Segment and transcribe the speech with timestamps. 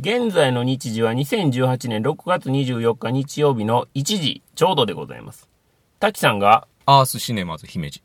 [0.00, 5.48] 現在の日時は2018年6月24日日曜日の1時ちょうどでございます。
[5.98, 8.00] 滝さんが、アースシネマズ姫路。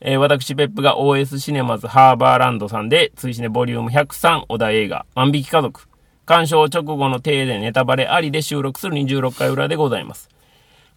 [0.00, 5.82] えー私、別府が OS シネマズハーバーランドさんで、追試ねボリューム103小田映画、万引き家族。
[6.26, 10.28] 鑑賞直後の体でネタバレありで収録する26回裏でございます。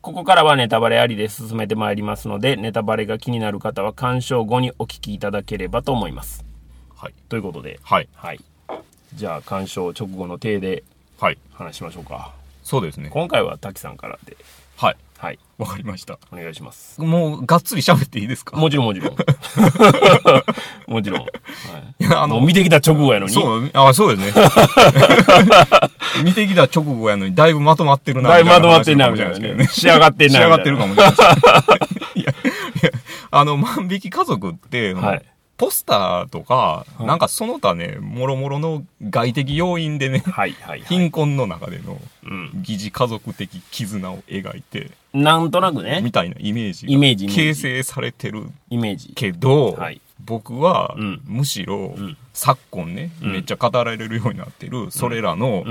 [0.01, 6.43] ここからはネタバレありで進めてまいりますので、ネタバレが気になる方は鑑賞後にお聞きいただければと思います。
[6.95, 7.13] はい。
[7.29, 8.09] ということで、はい。
[8.15, 8.39] はい。
[9.15, 10.83] じゃあ、鑑賞直後の体で
[11.19, 11.37] はい。
[11.53, 12.33] 話しましょうか。
[12.63, 13.09] そうですね。
[13.09, 14.35] 今回は滝さんからで、
[14.75, 14.97] はい。
[15.17, 15.39] はい。
[15.57, 16.19] わかりました。
[16.33, 16.99] お願いします。
[16.99, 18.57] もう、がっつり喋っていいですか？
[18.57, 19.15] もちろんもちろん。
[20.87, 21.21] もちろん。
[21.21, 21.31] はい
[21.97, 23.31] いや、ああの、の、見てきた直後やのに。
[23.31, 24.43] そう、あ、そうですね。
[26.25, 28.29] 見てきた直後やのに、だいぶまとまってるな。
[28.29, 29.67] だいぶまとまってんな、みみたいなね。
[29.67, 30.39] 仕上がってんな。
[30.39, 31.15] 仕上がってるかかもしれない。
[32.15, 32.33] いや、い
[32.83, 32.91] や、
[33.31, 35.21] あの、万引き家族って、はい
[35.57, 40.87] ポスターとか、はいなんかその他ね、もろもろの外的要因でね、はいはいはい。
[40.87, 42.51] 貧困の中でのうん。
[42.55, 49.13] 疑似家族的絆を描いて、なんとなくねみ、たいなイメージがイメージ形成されてるイメージ。
[49.15, 55.63] けど、はい僕は、うんむしろ、ん昨今ね、うんめっちゃ語られるようになってる、それらの。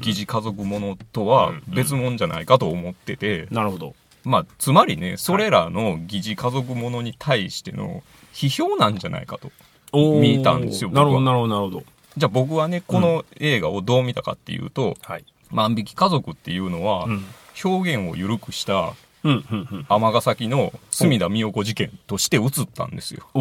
[0.00, 3.94] 疑似家族ものとは別物じゃないかと思ってて、なるほど。
[4.24, 8.02] まあ、つまりね、それらの疑似家族ものに対しての
[8.34, 9.50] 批評なんじゃないかと。
[9.92, 11.84] 見たんですよなるほど、なるほど、なるほど。
[12.16, 15.24] じゃあ僕はね、この映画をどう見たかっていうと、はい。
[15.50, 17.24] 万引き家族っていうのは、うん。
[17.64, 19.86] 表現を緩くしたうん、うん、うん。
[19.88, 23.26] 尼崎の隅田美代子事件として映ったんですよ。
[23.34, 23.40] お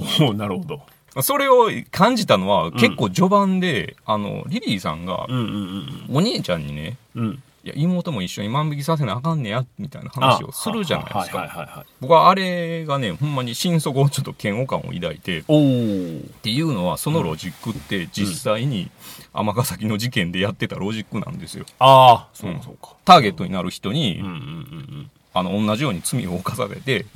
[0.00, 0.82] ー、 なるほど。
[1.22, 7.42] それを感じたのは、結構序盤で、あの、リリーさんがう、ん、うん、お兄ちゃんにね、うん。
[7.64, 7.68] うん。
[7.68, 11.84] いや、妹も一緒に万引きさせなあかんねや、みたいな話をするじゃないですか。
[12.00, 16.32] 僕はあれがね、ほんまに心底ちょっと嫌悪感を抱いて、っおー。
[16.42, 18.90] ていうのは、そのロジックって実際に
[19.32, 21.64] 尼崎の事件でやってたロジックなんですよ。
[21.78, 22.94] ああ、そうかそうか。
[23.04, 24.22] ターゲットになる人に、
[25.32, 27.06] あの、同じように罪を犯されて。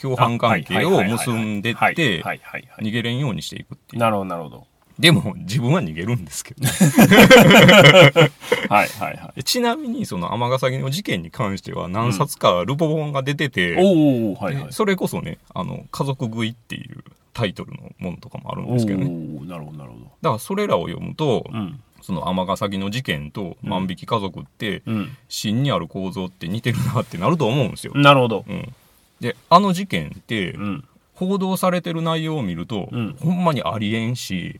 [0.00, 2.22] 共犯関係を結んでっはいて。
[2.22, 4.00] 逃げれんようにしていくっていう。
[4.00, 4.66] なるほど、なるほど。
[5.02, 6.70] でも、自分は逃げるんですけどね。
[8.70, 9.42] はいはいはい。
[9.42, 14.72] ちなみに、その尼崎の事件に関しては何冊かルポ本が出てて、おー、はいはいで。
[14.72, 17.02] それこそね、あの、家族食いっていう
[17.34, 19.06] タイトルのものとかもあるんおですけどね。
[19.06, 20.04] ー、なるほど、なるほど。
[20.04, 21.80] だからそれらを読むと、うん。
[22.00, 25.16] その尼崎の事件と万引き家族って、うん。
[25.28, 27.92] 真にある構造って似てるなってなると思うんですよ。
[27.96, 28.44] なるほど。
[28.48, 28.72] うん。
[29.20, 30.84] で、あの事件って、うん。
[31.26, 34.58] 報道されてる内容を見ると、うんほんまにありえんし。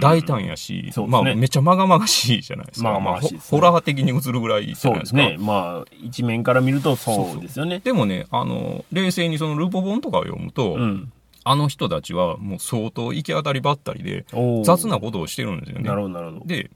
[0.00, 2.88] 大胆やし、ねまあめちゃまがまがしいじゃないですか。
[2.88, 5.18] まがまがしいですねホホラー的に映るぐらいじゃそうないですか。
[5.18, 5.38] ですね。
[5.38, 7.80] まあ、一面から見るとそうですよね。
[7.82, 11.12] でもね、あの、冷静にそのルポ本とかを読むと、うん。
[11.42, 14.26] あの人たちはもう相当行き当たりばったりで、
[14.62, 15.84] 雑なことをしてるんですよね。
[15.88, 16.46] なるほど、なるほど。
[16.46, 16.70] で、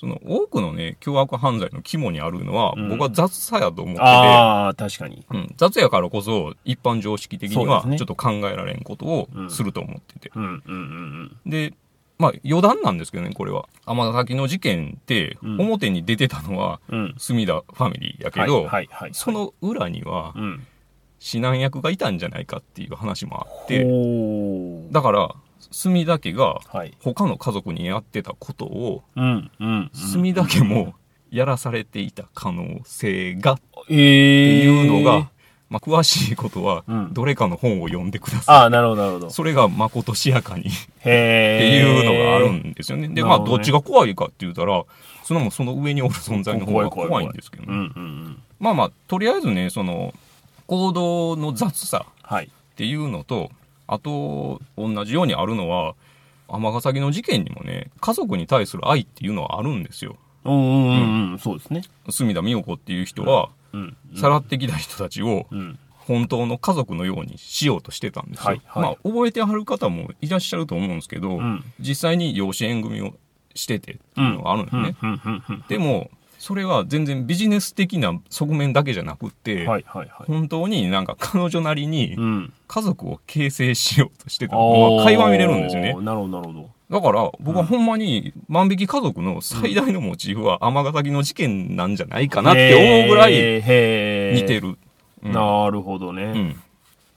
[0.00, 5.24] その多くのね、凶悪犯罪の肝にあるのは、うん僕は雑さやと思ってて、ああ、確かに。
[5.30, 10.30] うん、雑やからこそ一般常識的にはそうですねちょっと考えられんことをすると思ってて。
[10.34, 11.74] うんうんうんで、
[12.18, 13.68] まあ余談なんですけどね、これは。
[13.86, 16.98] 尼崎の事件って、うん表に出てたのは、うん。
[16.98, 17.14] うん。
[17.18, 19.10] 隅田ファミリーやけはいど、はいはい。
[19.12, 20.66] その裏にはう、ん。
[21.20, 24.92] 指南役がいたんじゃないかっていう話もあって、おー。
[24.92, 25.34] だから、
[25.70, 26.94] 隅田家がはい。
[27.00, 29.90] 他の家族にやってたことを、うんうん。
[29.92, 30.94] 隅田家も
[31.30, 35.30] やらされていた可能性がってていうのが、
[35.70, 38.56] まあ、詳しいことはうん、どれかの本を読んでください。
[38.56, 39.30] ああ、なるほど、なるほど。
[39.30, 40.72] それがまことしやかにっ。
[41.02, 43.08] ていうのがあるんですよね。
[43.08, 44.84] で、まあ、どっちが怖いかって言ったら、
[45.24, 47.92] そのもその上におる存在の方が怖いんですけどうんね。
[47.94, 48.42] うんうん。
[48.60, 50.14] まあまあ、とりあえずね、その、
[50.66, 52.46] 行動の雑さはい。
[52.46, 53.50] っていうのと、
[53.88, 55.96] あと、同じようにあるのは、
[56.46, 60.16] 尼崎の事件にもね、家族に対する愛っていうのはあるんですよ。
[60.44, 61.38] うんうんうんうん。
[61.38, 61.82] そうですね。
[62.10, 63.96] 隅田美代子っていう人は、うん。
[64.14, 65.78] さらってきた人たちをうん。
[66.08, 68.46] 本当の家族のようにしようとしてたんですよ。
[68.46, 73.14] はいはいまあ、覚えてはる方もいらっしゃると思うんですけど、うん実際に養子縁組を
[73.54, 75.62] しててっていうのがあるんですね。
[75.68, 80.26] でも、それは全然ビジネス的な側面だけじゃなくって、はいはいはい。
[80.26, 82.52] 本当になんか彼女なりにうん。
[82.68, 85.94] 家族を形成しようとしてたのが垣間見れるんですよね。
[85.94, 86.70] なるほど、なるほど。
[86.90, 93.62] だから、僕はほんまに万引き家族の最大のモチーフは尼崎の事件なんじゃないかなって思うぐらい似
[94.46, 94.60] て。
[94.60, 94.68] る。
[94.68, 94.78] うん
[95.20, 96.22] なるほどね。
[96.22, 96.62] うん。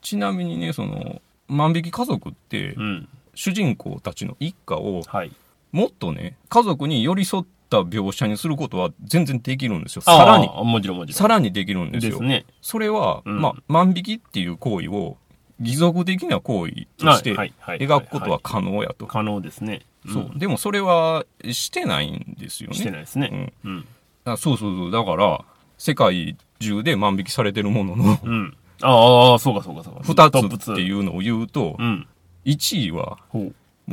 [0.00, 3.08] ちなみにね、その、万引き家族って、うん。
[3.34, 5.32] 主人公たちの一家を、はい。
[5.70, 10.02] もっとね、家族に寄り添った描写にすることは全然できるんですよ。
[10.02, 10.46] さらに。
[10.46, 11.14] もちろんもちろん。
[11.14, 12.12] さらにできるんですよ。
[12.12, 12.44] ですね。
[12.60, 15.16] それは、うんまあ、万引きっていう行為を、
[15.60, 19.06] 義足的な行為として描くことは可能やと。
[19.06, 19.82] 可能ですね。
[20.10, 20.32] そう。
[20.36, 22.76] でもそれはしてないんですよね。
[22.76, 23.52] してないですね。
[23.64, 23.86] うん。
[24.24, 24.90] あそうそうそう。
[24.90, 25.44] だから、
[25.78, 28.56] 世界中で万引きされてるもののうん。
[28.82, 30.00] ああ、そうかそうかそうか。。
[30.00, 32.06] 2つっていううのを言うとう、ん。
[32.44, 33.18] 1位は。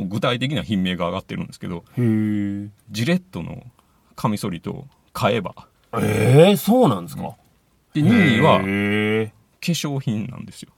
[0.00, 1.84] もう具体的な品名が上がってるんですけど。
[1.96, 3.62] ジレットの
[4.16, 5.54] カミソリと買えば。
[5.94, 7.36] ええそうなんですか？
[7.94, 8.64] で、2位は化。
[9.72, 10.70] 粧品なんですよ。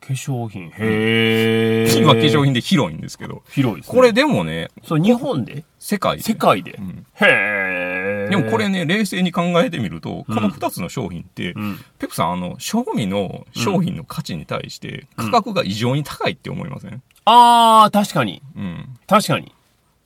[0.00, 0.68] 化粧品。
[0.70, 1.92] へえ。
[1.98, 3.94] 今化粧品で広いんですけど、広いですね。
[3.94, 5.64] これ、でもね、そう、日本で？
[5.78, 6.72] 世界で世界で？
[6.78, 8.28] うんへえ。
[8.30, 11.78] でもこれね、冷静に考えてみると、この2つの商品って、うん。
[11.98, 17.02] ペプさん、あの、賞味の商品の価値に対して、価格が異常に高いって思いません？
[17.30, 18.42] ああ、確かに。
[18.56, 18.98] うん。
[19.06, 19.52] 確かに。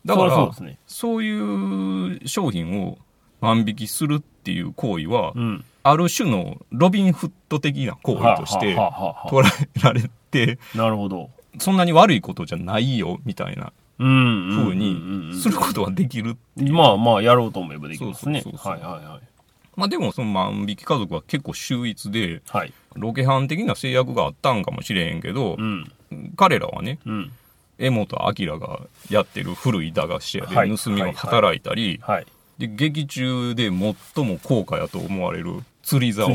[0.05, 0.79] だから、そうですね。
[0.87, 2.99] そういう商品を
[3.41, 5.65] 万引きするっていう行為は、うん。
[5.82, 11.31] ある種のロビンフット的な行為として捉えられて、あなるほど。
[11.59, 14.49] そんなに悪いことじゃないよ、みたいなうん。
[14.50, 16.37] 風うんにすることはできる。
[16.56, 18.43] まあまあ、やろうと思えばできますね。
[18.56, 19.21] はいはいはい。
[19.76, 22.73] まあでもその万引き家族は結構秀逸で、はい。
[22.94, 25.93] ロケハン的な制約があったんかもしれへんけどう、ん。
[26.37, 27.32] 彼らはね、うん。
[27.78, 28.81] 江本明が
[29.11, 32.26] やってる古い駄菓子屋ではい盗みを働いたり、はい。
[32.58, 36.28] で劇中で最も高価やと思われる釣り竿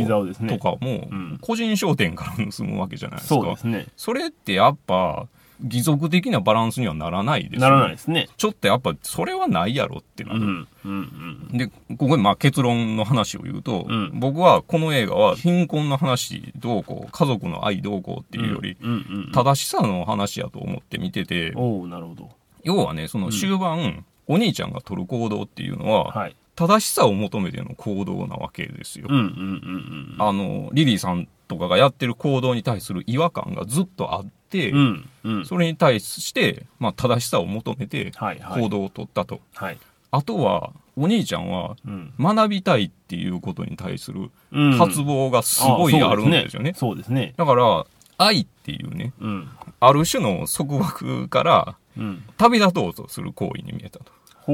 [0.47, 3.57] とかもうん個人商店から盗むわけじゃないですか。
[3.57, 3.87] そね。
[3.95, 5.27] それってやっぱ
[5.63, 8.29] 義足的なバランスにはならないですよならないですね。
[8.37, 10.39] ちょっとやっぱそれはないやろってなる。
[10.39, 10.67] うん。
[10.85, 11.47] うん。
[11.51, 11.57] うん。
[11.57, 18.95] で、ここでまあ結論の話を言うと、うん僕はこの映画は貧困の話どうこう、家族の愛どうこうっていうより、うんう
[19.29, 19.31] ん。
[19.33, 22.29] 正しさの話やと思って見てて、おおなるほど。
[22.63, 26.35] 要はね、その終盤、お兄ちゃんが取る行動っていうのは、はい。
[26.55, 29.07] 正しさを求めての行動なわけですよ。
[29.09, 35.09] うんうんうんあの、リリーさんとかがやってる行動に対する違和感がずっとあって、うん。
[35.23, 35.33] うん。
[35.37, 35.45] うん。
[35.45, 38.61] それに対して、まあ、正しさを求めてはいはい。
[38.61, 39.39] 行動を取ったと。
[39.55, 39.77] はい。
[40.11, 42.13] あとは、お兄ちゃんはうん。
[42.19, 46.73] 学びたいっていうことに対するうん発望がすごいあるんですよね。
[46.75, 47.33] そうですね。
[47.37, 47.85] だから、
[48.17, 49.49] 愛っていうね、うん。
[49.79, 52.23] ある種の束縛からうん。
[52.37, 54.11] 旅立とうとする行為に見えたと。
[54.41, 54.53] ほ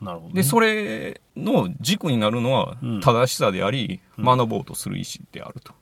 [0.00, 0.04] う。
[0.04, 0.34] なるほどね。
[0.34, 5.72] で、それの軸になるのはうん正しさであり、学ぼうとする意思であると。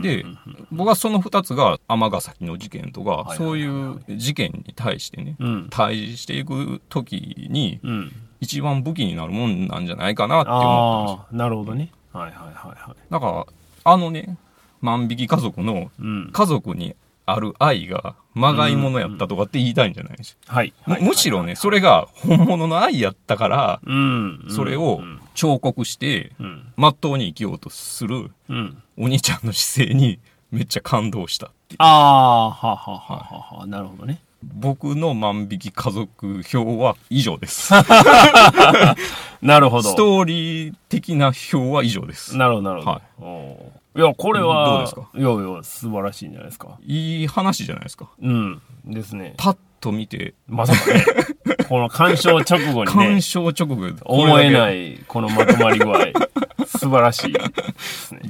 [0.00, 0.24] で、
[0.70, 5.68] 僕はその二つが尼崎の事件とか、そういう事件に対してね、うん。
[5.70, 8.12] 対峙していくときに、うん。
[8.40, 11.92] 一番武器になるもんなんじゃないかなって思ったんですなるほどね。
[12.12, 12.96] はいはいはいはい。
[13.10, 13.46] だから、
[13.84, 14.36] あのね、
[14.80, 16.30] 万引き家族のうん。
[16.32, 16.96] 家族に
[17.26, 20.72] ある愛がまがいものやったとかって言いたいんじゃないですはい。
[20.86, 24.46] むむしろね、それが本物の愛やったから、うん。
[24.48, 25.20] それをうん。
[25.34, 26.72] 彫刻して、うん。
[26.76, 28.82] まっとうに生きようとするうん。
[28.98, 30.18] お兄ちゃんの姿勢に
[30.50, 31.82] めっちゃ感動したっていう。
[31.82, 33.66] ああ、ははははは。
[33.66, 34.20] なるほどね。
[34.42, 37.72] 僕の万引き家族表は以上です。
[39.42, 39.90] なるほど。
[39.90, 42.36] ストーリー的な表は以上です。
[42.36, 42.90] なるほど、なるほど。
[42.92, 45.02] はいいや、これは、どうですか？
[45.14, 46.78] いやいや、素晴らしいんじゃないですか？
[46.86, 48.08] いい話じゃないですか？
[48.22, 48.62] うん。
[48.86, 49.34] ですね。
[49.36, 51.04] パッと見て、まさかね、
[51.68, 55.98] この鑑賞直後にね鑑、賞直後思えない、このまとまり具合。
[56.66, 57.34] 素晴らしい。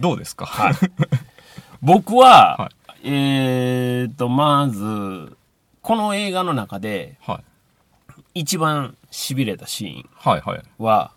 [0.01, 0.47] どうですか？
[0.47, 0.75] はい。
[1.81, 2.71] 僕は、は
[3.05, 5.37] えーと、まず、
[5.83, 7.41] この映画の中では
[8.35, 8.41] い。
[8.41, 10.63] 一番痺れたシーンはいはい。
[10.79, 11.13] は、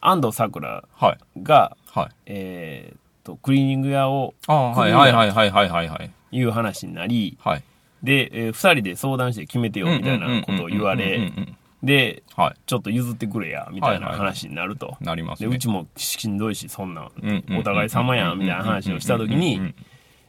[0.00, 1.42] 安藤サクラはい。
[1.42, 2.08] が、はい。
[2.26, 6.10] えーと、クリーニング屋をはいはいはいはいはいはいはい。
[6.32, 7.62] いう話になり、はい。
[8.02, 11.32] で、えー二人で相談して決めてよみたいなことを言われ、
[11.82, 12.54] で、はい。
[12.66, 14.96] ちょっと譲ってくれや、みたいな話になると。
[15.00, 15.54] で、なりますね。
[15.54, 17.10] うちもしんどいし、そんな
[17.56, 19.74] お互い様やん、みたいな話をしたときうんうんにうん、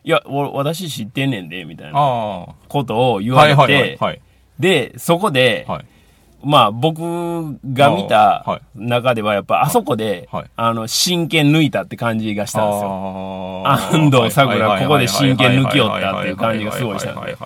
[0.04, 2.48] いや、お私知ってんねんで、みたいな。
[2.68, 4.22] ことを言われはいはいはいて、はい。
[4.60, 5.86] で、そこで、はい。
[6.44, 7.02] まあ僕
[7.74, 13.64] が見た中ではやっぱあそこではい、あの、真剣抜いたって感じがしたんですよ。
[13.66, 17.38] 安藤サクラここで真剣抜きよったっていう感じがすごいしたんで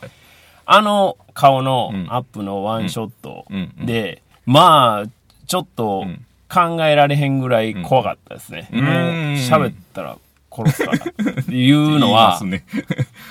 [0.66, 3.46] あの顔のうんアップのワンショット
[3.86, 5.10] で、まあ、
[5.46, 8.70] ちょっとうん考えられへんぐらい怖かったですね。
[8.72, 8.94] うんもう
[9.36, 10.18] 喋ったら
[10.58, 12.64] 殺すからっていうのは、ね。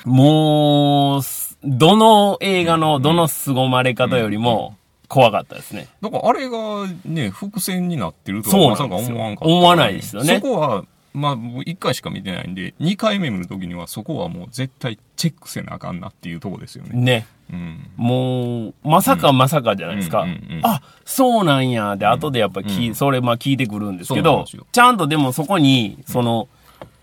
[0.04, 1.22] もう、
[1.64, 4.76] どの映画のどの凄まれ方よりも
[5.08, 5.88] 怖かったですね。
[6.00, 6.58] だからあれが
[7.04, 9.52] ね、伏線になってるとはまさか思わんかった。
[9.52, 16.90] 思わないですよねそこは、まあ、僕一回しか見てないんで、二回目見るときにはそこはもう絶対チェックせなあかんなっていうとこですよね。
[16.92, 17.26] ね。
[17.50, 17.90] うん。
[17.96, 20.22] もう、まさかまさかじゃないですか。
[20.22, 21.96] うんうんうんうんあ、そうなんや。
[21.96, 26.48] で、後でやっぱ聞い、うんそれまあ聞いてくるんですけどちゃんとでもそこに、その、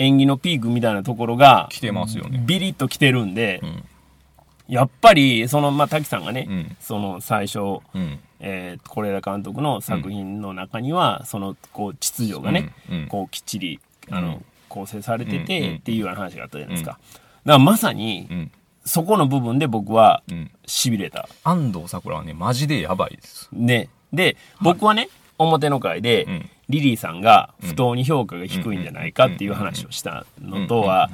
[0.04, 2.44] 演技のピークみたいなところが、来てますよね。
[2.46, 3.84] ビリッと来てるんで、うん
[4.66, 7.60] やっぱり、その、まあ、滝さんがね、うんその最初、
[7.94, 8.20] うん。
[8.40, 12.74] えー、是枝監督の作品の中には、その、こう、秩序がね、
[13.10, 13.80] こう、きっちり、
[14.10, 16.94] あの、うん構成されてて、っていうような話があったじゃないですか。
[16.94, 17.00] だか
[17.46, 18.52] らまさに、うん。
[18.86, 20.50] そこの部分で僕は、うん。
[20.66, 21.30] 痺れた。
[21.44, 23.50] 安藤サクラはね、マジでやばいです。
[23.54, 23.90] ね。
[24.12, 31.10] で、僕はね、表の会で、うんリリーさんが不当に評価が低いんじゃないかっていう話をしたのとは、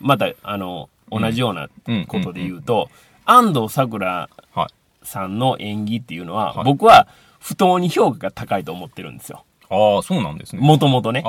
[0.00, 1.68] また、あの、同じような
[2.08, 2.90] ことで言うと、
[3.24, 4.74] 安藤サクラはい。
[5.06, 7.06] さんの演技っていうのは、はい僕は
[7.40, 9.44] 不当に評価が高いと思ってるんですよ。
[9.68, 10.66] ああ、そうなんですね。
[10.66, 11.20] もともとね。
[11.20, 11.22] っ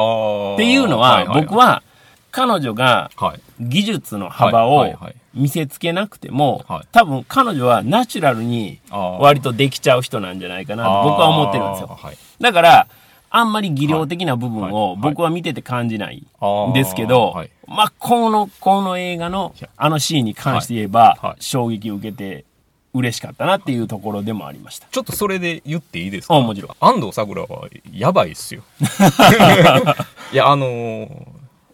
[0.57, 1.83] ていうのは、僕はは、
[2.31, 3.11] 彼女が。
[3.59, 4.87] 技術の幅を
[5.33, 11.97] 見せつけなくてもはい、多分彼女はナチュラルに割とできちゃう人なんじゃないかなと僕は思ってるんですよ。
[12.39, 12.87] だから、
[13.29, 16.23] あんまり技量的な部分はいをはい僕は見てて感じない
[16.69, 22.45] んですけどはい、まあ、この、この映画のあのシーンに関して言えば衝撃を受けて
[22.93, 24.87] 嬉しかったなっていうところでもありました。
[24.89, 26.35] ちょっとそれで言っていいですか？
[26.35, 26.71] あもちろん。
[26.79, 28.61] 安藤サクラはやばいっすよ。
[30.31, 31.25] いや、あのー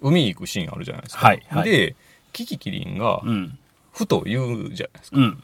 [0.03, 1.27] 海行くシーンあるじゃないですか。
[1.27, 1.95] はいはいで、
[2.33, 3.57] キキキリンがう、ん。
[3.93, 5.17] ふと言うじゃないですか。
[5.17, 5.43] うん。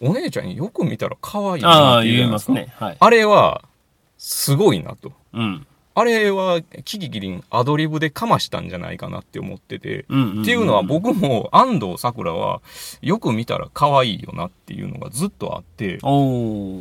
[0.00, 2.52] お姉ちゃんよく見たら可愛いあなあ、って言うじゃないですか。
[2.54, 2.68] ね。
[2.78, 2.96] はい。
[2.98, 3.62] あれは、
[4.16, 5.12] すごいなと。
[5.32, 5.66] うん。
[5.94, 10.04] あれは、キキキリンアドリブでかましたんじゃないかなって思ってて。
[10.08, 12.60] うんうんうんっていうのは僕も安藤サクラは、
[13.02, 15.98] よく見たら可愛いよなっていうのがずっとあって。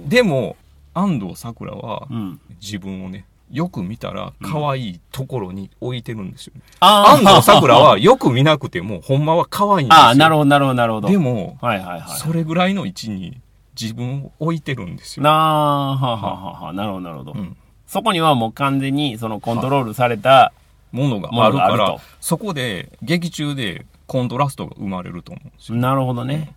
[0.08, 0.56] でも、
[0.94, 2.40] 安藤サクラはう、ん。
[2.62, 6.54] 自分をね、よく見たら可愛いところに置いてるんですよ。
[6.80, 10.04] あ安藤サクラはよく見なくても、ほんまは可愛いんですよ。
[10.04, 11.08] ああ、なるほど、なるほど、なるほど。
[11.10, 12.20] でも、はいはいはい。
[12.20, 13.40] それぐらいの位置に
[13.80, 15.24] 自分を置いてるんですよ。
[15.24, 17.32] なあ、はあ、はあはあはあ、なるほど、なるほど。
[17.34, 20.54] うんそこにはもう完全にそのコントロールされた、
[20.92, 25.78] ものがもあるからそこで劇中でコントラストが生まれると思うんですよ。
[25.78, 26.56] なるほどね。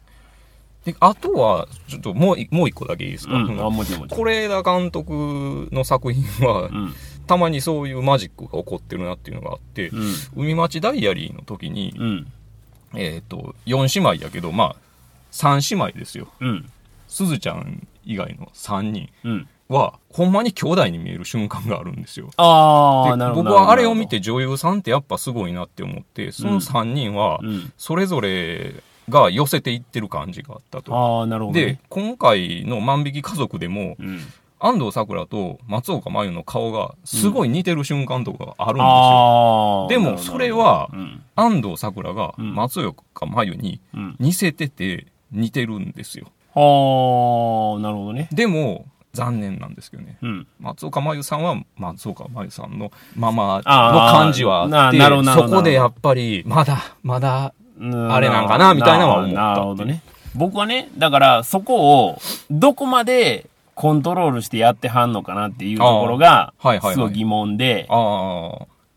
[0.85, 4.27] で、あとは、ちょっともうい、もう一個だけいいですか、うん、あ、もちろんもちろん。
[4.27, 6.95] 是枝監督の作品は、うん。
[7.27, 10.15] たまにそういうマジックが起こってるなっていうのがあって、うん。
[10.37, 12.33] 海町ダイアリーの時に、うん。
[12.95, 14.77] えっ、と、4姉妹やけど、まあ、
[15.33, 16.29] 3姉妹ですよ。
[16.41, 16.71] うん。
[17.09, 19.49] すずちゃん以外の3人うん。
[19.71, 22.27] は、ほんまに兄弟に見える瞬間があるんですよ。
[22.27, 23.51] でああ、なるほど。
[23.51, 27.73] 僕はあれを見て女優さんってやっぱすごいなって思って、その3人はう、ん。
[27.79, 28.75] それぞれ
[29.09, 31.21] が寄せていってる感じがあったと。
[31.21, 34.21] ああ、なるほど、でね。、今回の万引き家族でも、うん。
[34.63, 38.85] 安藤サクラと松岡真優の顔がすごい似てる瞬間とかがあるんですよ。
[38.85, 39.89] ああ。
[39.89, 41.23] でもそれはうん。
[41.35, 44.17] 安藤サクラがうん松岡真優にうん。
[44.21, 46.27] 似せてて似てるんですよ。
[46.55, 48.29] ああ、なるほどね。
[48.33, 50.17] でも、残念なんですけどね。
[50.23, 50.47] うん。
[50.61, 55.01] 松岡真優さんは松岡真優さんのままの感じはあって、
[55.33, 58.13] そこでやっぱり、まだ、まだ、うん。
[58.13, 60.03] あれなんかなみたいなのは思ったなるほどね。
[60.35, 66.53] 僕はね、だからそこをどこまでコントロールしてやってはんのかなっていうところが
[66.93, 67.89] すごい疑問で、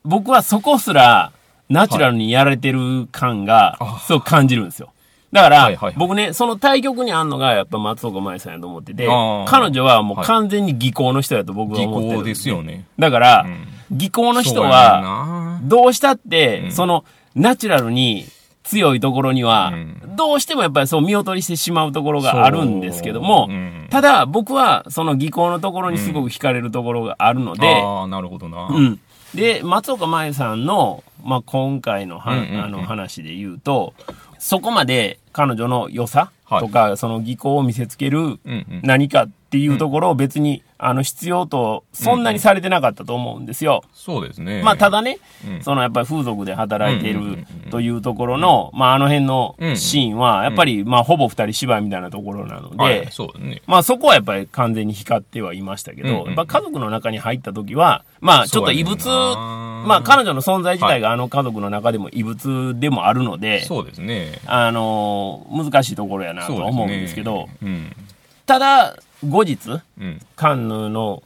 [0.04, 1.32] 僕はそこすら
[1.70, 4.92] ナチュラルにやられてる感があすごく感じるんですよ。
[5.34, 5.96] だから、はいはいはい。
[5.98, 9.08] 僕ね、その対局にあんのがやっぱ松岡茉優さんやと思ってて
[9.48, 10.28] 彼女はもうはい。
[10.28, 12.86] 完全に技巧の人やと僕は技思ってるん巧ですよね。
[13.00, 13.98] だから、うん。
[13.98, 16.72] 技巧の人は、どうしたって、うん。
[16.72, 17.04] その、
[17.36, 18.26] ナチュラルに
[18.64, 20.16] 強いところには、うん。
[20.16, 23.54] どうしてもやっぱりそう見劣りしてしまうところがあるんですけども、う。
[23.54, 23.88] ん。
[23.90, 28.68] ただ僕はその技巧のところにすごく惹かれるところがあるので、ああ、なるほどな。
[28.68, 29.00] うん。
[29.34, 32.64] で、松岡茉優さんの、まあ、今回のは、うんうんうん。
[32.64, 33.96] あの話で言うと、
[34.38, 38.40] そこまで彼女の良さはいとか、その技巧を見せつける。
[38.84, 43.84] 何かっていうところを別に、あの、必要と、そんなにされてなかったと思うんですよ。
[43.94, 44.64] そうですね。
[44.64, 53.62] まあ、ただね、うんそのやっぱり風俗で働いているというところの、まあ、あの辺のうんシーンは、やっぱり、まあ、ほぼ二人芝居みたいなところなので、はい、そうだね。
[53.68, 64.40] まあそこはやっぱり完全に光ってはいましたけど、やっぱ家族の中に入った時は、まあちょっと異物、まあ彼女の存在自体があの家族の中でも異物でもあるので、そうですね。
[64.48, 67.92] あのー難しいところやなとは思うんですけど、うん。
[68.46, 68.98] ただ
[69.30, 70.22] 後日、うん。
[70.36, 71.24] カンヌの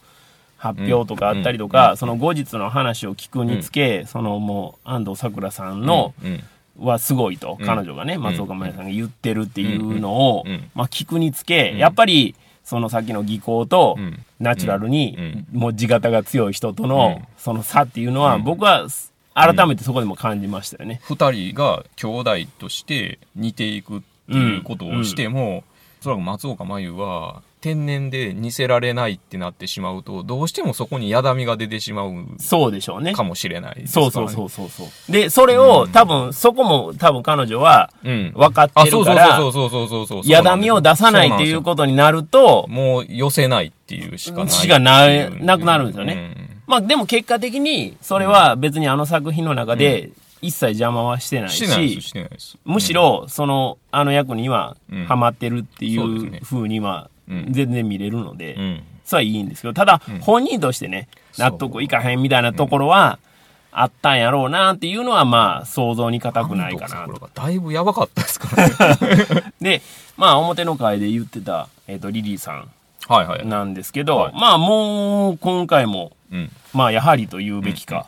[0.58, 6.44] 発表とかあったりとか、その後日の話を聞くにつけ、そのもう安藤サクラさんの、うん、
[6.80, 7.66] はすごいと、うん。
[7.66, 11.78] 彼女がね、松岡茉優さんが言ってるっていうのを、うんうんまあ聞くにつけ、ん。
[11.78, 14.20] やっぱり、そのさっきの技巧とうん。
[14.40, 15.16] ナチュラルに、
[15.54, 15.60] うん。
[15.60, 17.28] もう地形が強い人との、うん。
[17.38, 18.44] その差っていうのは、うん。
[18.44, 18.88] 僕は
[19.34, 21.00] 改めてそこでも感じましたよね。
[21.04, 25.64] 二人が兄弟として似ていくっていうことをしても、
[26.02, 33.14] おそらく松岡真優は天然で似せられないってなってしまうと、どうしてもそこにやだみが出てしまうそうでしょうね。
[33.14, 35.12] かもしれないねそうそうそうそう。
[35.12, 38.34] で、それを、多分、そこも多分彼女はうん。
[38.36, 40.22] 分かってあ、そうそうるから、そうそうそうそうそう。
[40.26, 44.50] やだみを出さないっていうことになると、もう寄せないっていうしかない。
[44.50, 50.12] しかないなくなるんですよねうんまあでも結果的に、それは別にあの作品の中で
[50.42, 52.58] 一切邪魔はしてないしてないです、し、ないです。
[52.66, 58.84] むしろ、その、あの役にはうんハマってるっていうそうにはうん全然見れるので、うん、うん。
[59.04, 61.08] それはいいんですけど、ただ、本人としてね、
[61.38, 63.20] 納得いかへんみたいなところは、
[63.72, 69.54] あったんやろうなっていうのは、まあ、想像に難くないかなだいぶやばかったですからね。
[69.62, 69.82] で、
[70.18, 72.70] まあ、表の会で言ってた、えっ、と、リリーさん
[73.08, 73.46] はいはい。
[73.46, 76.52] なんですけど、はいまあ、もう、今回も、うん。
[76.74, 78.08] まあ、やはりと言うべきか、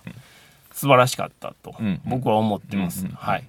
[0.74, 3.02] 素晴らしかったとうん、僕は思ってます。
[3.02, 3.44] うんうんはい。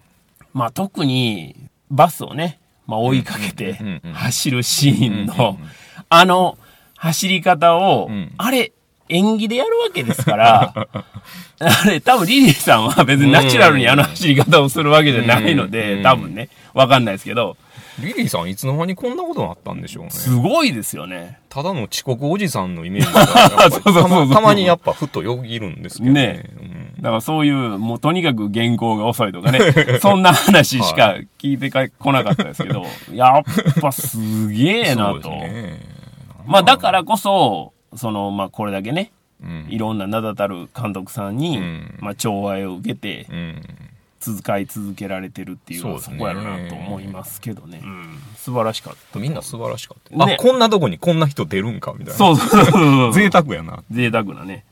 [0.53, 1.57] まあ、特に、
[1.91, 2.60] バスをね、
[2.91, 3.79] まあ、追いかけて
[4.13, 5.57] 走るシーンの、
[6.09, 6.59] あの、
[6.97, 8.33] 走り方を、うん。
[8.37, 8.73] あれ、
[9.09, 10.75] 演技でやるわけですから、
[11.61, 17.57] あれ、多分リリーさんは別にナチュラルにあの走り方をするわけじゃないのうで、ん多分ね、わかんないですけど、
[18.01, 20.11] リリーさんいつの間にこんなことになったんでしょうね。
[20.11, 21.39] すごいですよね。
[21.49, 23.27] ただの遅刻おじさんのイメージが
[23.93, 26.23] たまたまにやっぱふとよぎるんですけどね。
[26.23, 26.45] ね
[27.01, 29.61] だからそういう、もうとにかく原稿が遅いとかね、
[30.01, 33.43] そんな話しか聞いてか来なかったですけど、 やっ
[33.81, 35.33] ぱすげえうん、なと。
[36.47, 39.67] まあだからこそ、その、まあこれだけね、うん。
[39.71, 43.63] いろんな名だたる監督さんに、うんまあ寵愛を受けて、うん。
[44.21, 47.81] 続かい続けられてるっていうのはそこやろなと思いますけどね。
[47.83, 49.19] うん素晴らしかった。
[49.19, 50.27] みんな素晴らしかった。
[50.27, 52.13] ねあ、こんなとこにこんな人出るんかみたいな。
[52.15, 53.13] そうそうそうそう。
[53.15, 53.83] 贅沢やな。
[53.91, 54.65] 贅沢なね。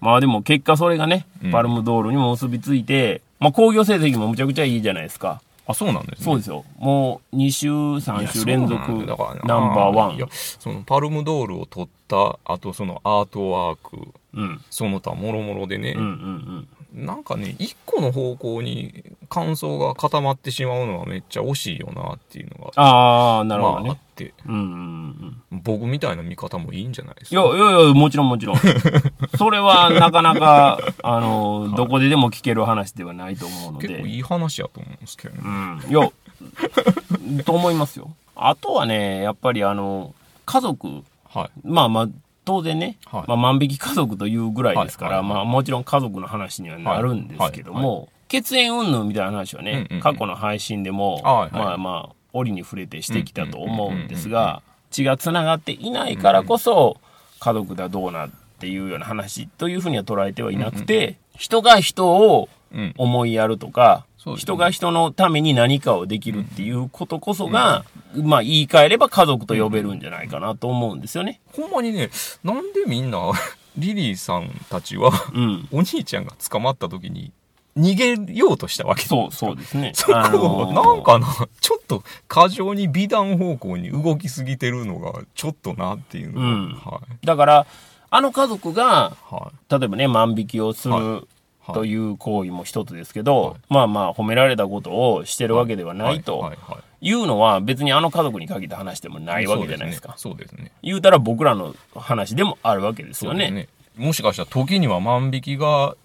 [0.00, 5.40] まあでも結果それがね、うんパルムドールにも結びついて、まあ興行成績もむちゃくちゃいいじゃないですか。
[5.68, 6.24] あ、そうなんですね。
[6.24, 6.64] そうですよ。
[6.78, 13.98] もう2週、3週連続ナンバーワンいや。、そのパルムドールを取った、あとそのアートワーク、
[14.34, 14.60] うん。
[14.70, 16.68] その他もろもろでね、うんうんうん。
[16.96, 23.98] なんかね、一個の方向に感想が固まってしまうのはめっちゃ惜しいよなっていうのが、ああ、なるほどねまああっ。
[24.16, 25.60] て、うんうんうん。
[25.62, 27.54] 僕みたいな見方もいいんじゃないですいや、か。
[27.54, 28.56] いやいや、もちろんもちろん。
[29.36, 33.88] それはなかなか、あの、どこででも聞ける話ではないと思うので。
[33.88, 35.42] 結構いい話やと思うんですけどね。
[35.44, 35.90] うん。
[35.90, 38.10] いや、と思いますよ。
[38.34, 40.14] あとはね、やっぱりあの、
[40.46, 41.68] 家族、はい。
[41.68, 42.08] まあまあ、
[42.46, 43.24] 当然ね、はい。
[43.26, 45.20] まあ万引き家族というぐらいですから、はい。
[45.20, 45.28] はい。
[45.30, 48.08] はいまあもちろん家族の話にはなるんですけども、はい。
[48.28, 51.50] 血縁云々みたいな話はね、うんうんうん過去の配信でも、はいはい。
[51.52, 57.00] まあまあ、折に触れてしてきたと思うんですうんうんうんが、血が繋がっていないからこそ、
[57.40, 58.30] 家族だどうなっ
[58.60, 62.94] ていうような話というふうには捉えてはいなくて、人が人をうん。
[62.96, 67.84] 思いやるとか、ね人が人のために何かをできるっていうことこそが、
[68.14, 71.40] まあ言い換えれば家族と呼べるんじゃないかなと思うんですよね。
[71.52, 72.10] ほんまにね、
[72.42, 73.32] なんでみんな、
[73.78, 75.68] リリーさんたちは、うん。
[75.70, 77.32] お兄ちゃんが捕まった時に
[77.76, 79.92] 逃げようとしたわけそう、そうですね。
[79.94, 81.26] そこ、あのーなんかな、
[81.60, 87.26] ちょっと過剰に美談方向に動きすぎてるのが、ちょっとなっていうのが、うんはい。
[87.26, 87.66] だから、
[88.08, 91.35] あの家族が、は例えばね、万引きをすはいるい。
[91.72, 96.54] という行為も一つですけど、はいまあまあ褒められたことをしてるわけではないとは
[97.00, 100.14] いうのは別にあの家族に限った話でもないわけじゃないですか。
[100.16, 100.72] そうですね。
[100.82, 103.50] 言うたら僕らの話でもあるわけですよね。
[103.50, 103.68] ね。
[103.96, 105.96] もしかしたら時には万引きが、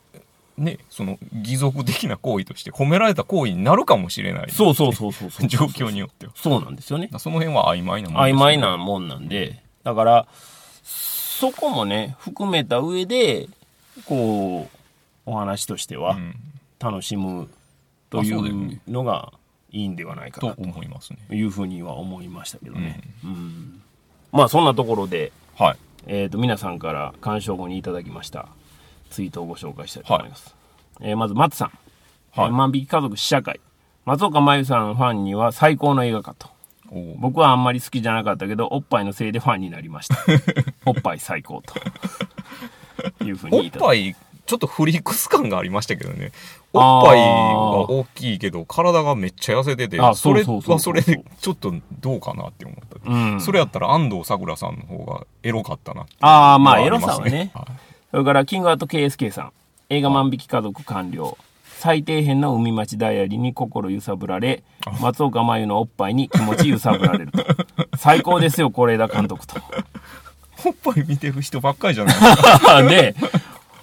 [0.58, 4.52] ね、その義足的な行為として褒められた行為になるかもしれない。
[4.52, 5.47] そうそうそうそうそう。
[5.47, 6.34] 状況によっては。
[6.36, 7.10] そうなんですよね。
[7.17, 10.28] その辺は曖昧なもんね曖昧なもんなんで、だから、
[10.84, 13.47] そこもね、含めた上で、
[14.06, 14.81] こう、
[15.32, 16.36] お話としてはうん
[16.80, 17.48] 楽しむ
[18.10, 19.34] というのが
[19.72, 21.20] いいんではないかとなと思いますね。
[21.30, 23.02] いうふうには思いましたけどね。
[23.24, 23.82] うん
[24.32, 25.78] まあそんなところで、はい。
[26.08, 28.48] えっ、と、皆さんから鑑賞後にいただきました
[29.12, 30.56] ツイートをご紹介したいと思います。
[31.02, 31.67] えーまず、松さん。
[31.67, 33.60] はいえー万引き家族試写会。
[34.06, 36.50] 松岡真優さんファンには最高の映画かと。
[36.89, 40.17] おー僕はあんまり好きじゃなかったけど、おっぱいのせいでファンになりました。
[40.86, 41.76] おっぱい最高と。
[43.24, 46.32] いうふうおっにいただぱい、ちょっとフリックス感がありましたけどね。
[46.73, 53.10] おっぱいは大きいけど、体がめっちゃ痩せててあ、それはそれでちょっとどうかなって思った。
[53.10, 53.41] うん。
[53.41, 57.51] それやったら安藤サクラさんの方がエロかったなっていうああ、まあ、のエロさはね。
[57.54, 59.51] はいそれから、キングアート KSK さん。
[59.88, 61.38] 映画万引き家族完了。
[61.80, 64.63] 最底辺の海町ダイアリーに心揺さぶられ、
[64.99, 67.45] 松岡真優のおっぱいに気持ち揺さぶられると。
[67.97, 69.56] 最高ですよ、是枝監督と。
[70.65, 72.84] おっぱい見てる人ばっかりじゃないですか。
[72.84, 73.15] で、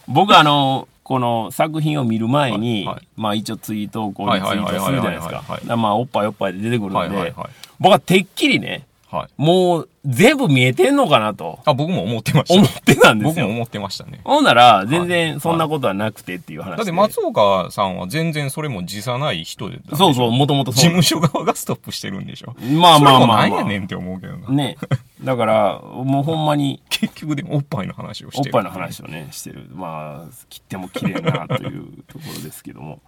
[0.08, 3.08] 僕あの、この作品を見る前に、はいはい。
[3.16, 5.76] まあ一応ツイートをこうリツイートするじゃないですか。
[5.76, 7.34] まあおっぱいおっぱいで出てくるんで、
[7.78, 9.28] 僕はてっきりね、はい。
[9.38, 12.54] もう全部見えてんのかなとあ、僕も思ってました。
[12.54, 13.46] 思ってたんですよ。
[13.46, 14.20] 僕も思ってましたね。
[14.22, 16.76] ほんなら、全然そんなことはなくてっていう話で。
[16.76, 19.80] だって松岡さんは全然それも辞さない人で。
[19.94, 20.82] そうそう、もともと事。
[20.82, 22.54] 務所側がストップしてるんでしょ？
[22.60, 23.48] まあまあまあ、まあ。
[23.48, 24.48] それもなんやねんって思うけどな。
[24.50, 24.76] ね。
[25.24, 28.50] だから、もうほんまに、結局でもおっぱいの話をしてる。
[28.54, 29.66] おっぱいの話をね、してる。
[29.72, 33.00] まあ、切っても綺麗なというところですけども。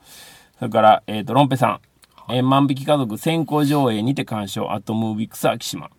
[0.59, 1.81] それから、えっ、と、ロンペさん。
[2.33, 5.91] えー万引き家族先行上映にて鑑賞、アットムービックス秋島。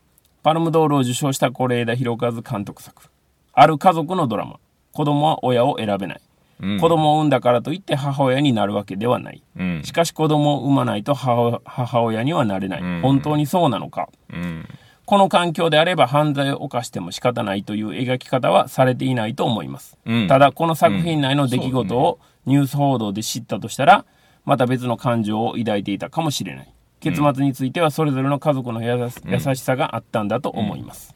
[0.44, 3.10] パルムドールを受賞した是枝裕和監督作。
[3.54, 4.60] ある家族のドラマ。
[4.94, 6.22] 子供は親を選べない。
[6.62, 9.44] うん子供を産んだからといって母親になるわけではない。
[9.58, 12.84] うんしかし子供を産まないと母母親にはなれない。
[12.84, 14.10] ん本当にそうなのか。
[14.32, 14.68] うん。
[15.06, 19.98] この環境であれば犯罪を犯しても仕方ないという描き方はされていないと思います。
[20.06, 24.06] うんただ、この作品内の出来うん事をニュース報道で知ったとしたら、
[24.46, 26.74] また別の感情を抱いていたかもしれない。
[27.00, 31.16] 結末についてはそれぞれの家族の優しさがあったんだと思います。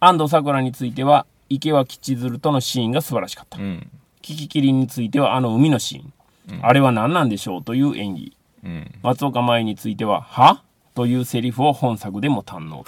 [0.00, 3.58] 安藤サクラについては、池脇千鶴とのシーンが素晴らしかった。
[3.58, 3.90] うん。
[4.22, 6.60] キキキリンについてはあの海のシーン。
[6.62, 8.36] あれは何なんでしょうという演技。
[8.64, 8.94] うん。
[9.02, 10.62] 松岡茉優については、は？
[10.94, 12.84] というセリフを本作でも堪能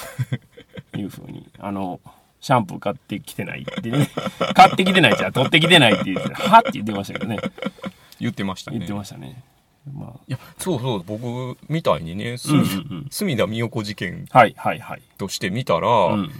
[0.92, 2.00] と いうふうに、あの、
[2.40, 4.08] シャンプー買ってきてないってね、
[4.54, 6.60] 買ってきてないじゃん、取ってきてないって言って、は？
[6.60, 7.38] って言ってましたけどね、
[8.20, 8.78] 言ってましたね。
[8.78, 9.42] 言ってましたね。
[9.92, 15.02] まいや、そうそう、僕みたいにね、うんうんうん隅田美代子事件あ、はいはいはい。
[15.16, 16.30] として見たら、うん。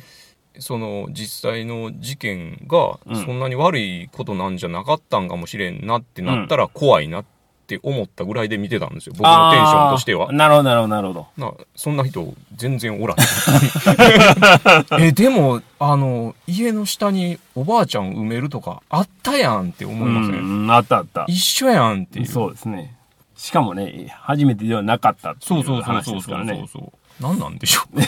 [0.61, 7.38] その実際の事件がうんそんなに悪いことなんじゃなかったんかもしれんなってなったら怖いなって
[7.83, 9.15] 思ったぐらいで見てたんですよ。
[9.17, 10.33] 僕のテンションとしては。
[10.33, 11.27] なるほどなるほどなるほど。
[11.37, 13.17] なそんな人全然おらん。
[15.01, 21.27] え、でも、あの、家の下におばあちゃん埋めるとかあったやんって思いません、うん、あったあった。
[21.29, 22.27] 一緒やんっていう。
[22.27, 22.97] そうですね。
[23.37, 26.55] しかもね、初めてではなかったっていそうそうそう話そうそうですからね。
[26.73, 26.93] そうそう。
[27.23, 28.01] 何なんでしょう？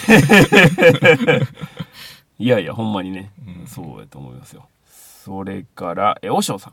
[2.38, 3.30] いやいや、ほんまにね、
[3.66, 4.66] そうやと思いますよ。
[5.24, 6.72] それから、え、おしょうさん。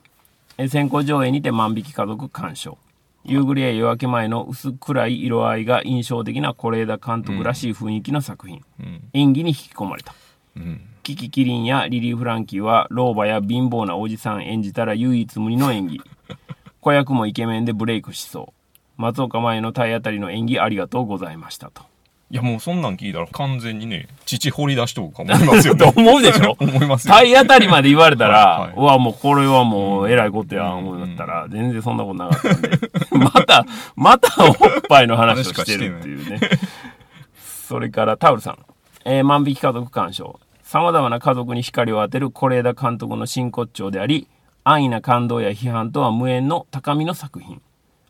[0.58, 2.78] え、先行上映にて万引き家族鑑賞。
[3.24, 8.63] 夕暮れや夜明け前の薄暗い色合いが印象的な是枝監督らしい雰囲気の作品。
[8.80, 9.10] うん。
[9.13, 10.15] 演技に引き込まれた。
[10.56, 10.82] うん。
[11.04, 16.02] キキキリンやリリー・フランキーは老婆や貧乏なおじさん演じたら唯一無二の演技。
[16.82, 18.54] 子役もイケメンでブレイクしそ
[18.98, 19.02] う。
[19.02, 21.84] 松岡茉優の体当たりの演技ありがとうございましたと。
[22.30, 25.76] いやもうそんなん聞いたら完全にね、 父掘り出しとくか思いますよ。
[25.96, 26.56] 思うでしょ？
[26.60, 27.13] 思いますよ。
[27.13, 32.70] 体当たりまで言われたら、はいはいうわ、もうこれはもう、えらいことや、思ったら、全然そんなことなかったんで、
[33.18, 34.56] また、またおっ
[34.90, 36.40] ぱいの話をしてるっていうね。
[37.68, 38.58] それから、タオルさん。
[39.06, 40.40] えー万引き家族鑑賞。
[40.63, 44.28] 様々な家族に光を当てる是枝監督の真骨頂であり、
[44.66, 47.62] 安易な感動や批判とは無縁の高みの作品。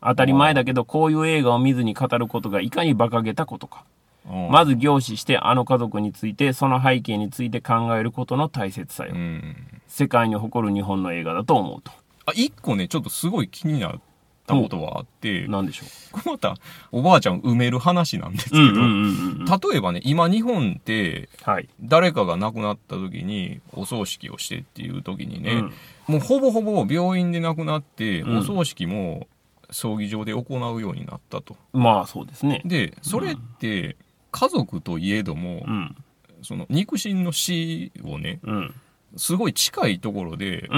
[0.02, 3.84] 当たり前だけど、こういう映画を見ずに語ることがいかに馬鹿げたことか。
[4.30, 9.12] うんまず凝視してあの家族について、その背景について考えることの大切さよ。
[9.14, 9.56] うん。
[9.86, 11.90] 世界に誇る日本の映画だと思うと。
[12.26, 14.00] あ、一個ね、ちょっとすごい気になっ
[14.46, 16.56] たことはあって、なんでしょこれまた
[16.92, 18.74] おばあちゃん埋める話なんですけう。
[18.74, 19.44] ど、ん。
[19.44, 21.68] 例えばね、今日本って、はい。
[21.80, 25.72] 誰かが亡くなった時にお葬式をしてっていう時にね、うん
[26.08, 29.26] もうほぼほぼ病院で亡くなって、うんお葬式も
[29.70, 31.56] 葬儀場で行うようになったと。
[31.72, 32.62] まあそうですね。
[32.64, 33.96] で、それって
[34.38, 35.96] 家族といえども、うん。
[36.42, 38.74] その肉親の死をね、うん。
[39.16, 40.68] すごい近いところで。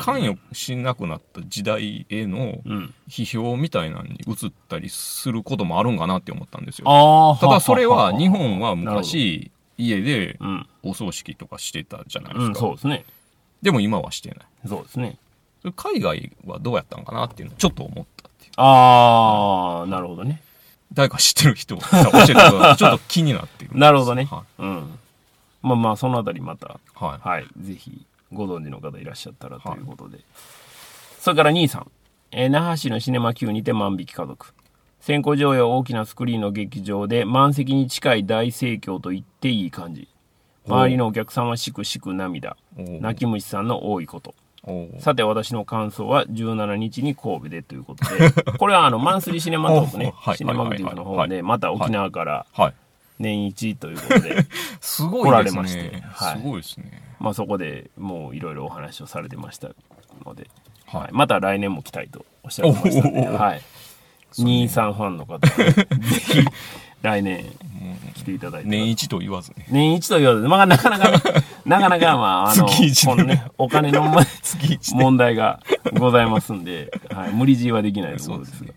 [0.00, 2.94] 関与しなくなった時代へのうん。
[3.10, 7.36] 批評みたいなのに移ったりすることもあるんかなって思ったんですよ。
[7.38, 10.66] ただそれは日本本は昔家でうん。
[10.82, 12.46] お葬式とかしてたじゃないですか。
[12.46, 13.04] うん、そうですね。
[13.60, 14.38] でも今はしてない。
[14.66, 15.18] そうですね。
[15.76, 18.52] 海外はどうやったんかなっていうのをちょっと思ったっていう。
[18.56, 20.40] ああ、なるほどね。
[20.92, 22.76] 誰か知ってる人が教えてください。
[22.76, 23.70] ちょっと気になってる。
[23.74, 24.44] なるほどねは。
[24.58, 24.98] うん。
[25.62, 27.04] まあまあ、そのあたりまた、い。
[27.04, 27.28] はい。
[27.28, 27.46] はい。
[27.60, 30.18] ぜひ、ご存知の方いらっしゃったらということで。
[31.20, 31.90] それから兄さん。
[32.32, 34.52] えー那覇市のシネマ Q にて万引き家族。
[35.00, 40.08] 先行上映は大きなスクリーンの劇場で満席に近い大盛況と言っていい感じ。
[40.66, 42.56] 周りのお客さんはしくしく涙。
[42.76, 44.34] 泣き虫さんの多いこと。
[45.00, 50.14] さて私の感想は17日に神戸でということで、 これはあのマンスリーシネマトークね。
[50.36, 51.28] シネマグティブの方はい。
[51.28, 52.74] で、また沖縄からはい。
[53.18, 54.46] 年一ということで、
[54.80, 55.30] すごい。
[55.30, 56.02] 来られまして。
[56.12, 56.38] はい。
[56.38, 57.02] すごいですね。
[57.18, 59.68] まあそこでもういろいろお話をされてました
[60.24, 60.48] ので、
[60.86, 61.02] はい。
[61.02, 61.10] はい。
[61.12, 63.62] また来年も来たいとおっしゃってましたので、はい。
[64.38, 65.74] 23ファンの方ぜ
[66.20, 66.44] ひ
[67.02, 67.44] 来年
[68.14, 68.68] 来ていただいて。
[68.68, 69.66] 年一と言わずね。
[69.70, 71.18] 年一と言わず、まあなかなかね、
[71.66, 75.60] なかなかまあ、あの、月一でこのね、お金のま 月一で問題が
[75.98, 78.72] ございますんで、はい、無理強いはできないところですが。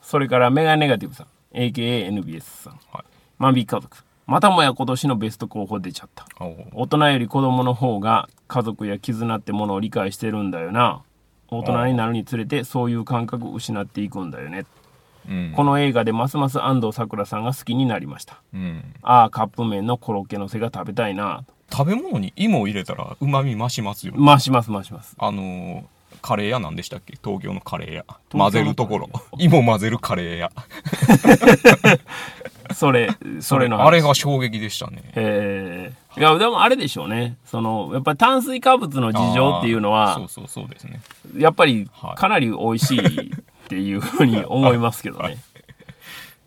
[0.00, 3.04] そそれからメガネガティブさん、AKA NBS さん、はい。
[3.38, 4.04] 万引き家族。
[4.26, 6.26] またもや今年のベスト候補出ちゃった。
[6.72, 11.02] 大人より子供の方が家族や絆ってものを理解してるんだよな。
[11.48, 14.64] 大人になるにつれてそういう感覚を失っていくんだよね。
[15.28, 15.52] うん。
[15.54, 18.40] この映画でますます安藤サクラさんが好きになりました。
[18.52, 18.82] うん。
[19.02, 21.44] ああ、カップ麺のコロッケのせが食べたいな。
[21.72, 24.14] 食べ物に芋を入れたら旨味増しますよ。
[24.16, 25.14] 増します増します。
[25.18, 25.82] あのー
[26.22, 27.18] カレー屋なんでしたっけ？
[27.22, 28.04] 東京のカレー屋。
[28.32, 29.10] 混ぜるところ。
[29.36, 30.52] 芋混ぜるカレー屋。
[32.72, 33.10] それ、
[33.40, 35.02] それの話あれが衝撃でしたね。
[35.14, 37.36] えー、いや、でもあれでしょうね。
[37.44, 41.00] その、やっぱり炭水化物の事情っていうのはそ、うそうそうですね。
[41.36, 43.00] やっぱりはいかなり美味しい
[43.64, 45.38] っていうふうに思いますけどね。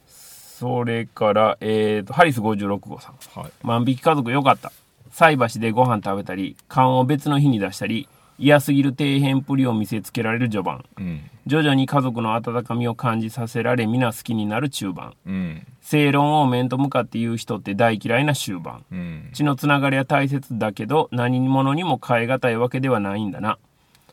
[0.08, 3.40] それから、えっ、と、ハリス56号さん。
[3.40, 3.52] はい。
[3.64, 4.72] 万引き家族よかった。
[5.12, 8.08] 菜箸でご飯食べたり、缶を別の日に出したり、
[8.40, 10.86] 嫌すぎる底辺プリを見せつけられる序盤。
[10.98, 11.22] うん。
[11.46, 15.14] 徐々に家族の温かみを感じさせられ、皆好きになる中盤。
[15.28, 15.68] うん。
[15.82, 18.84] 正論を面と向かって言う人って大嫌いな終盤。
[18.92, 19.30] うん。
[19.34, 23.58] 血のつながりは大切だけど何者にも変え難いわけではないんだな、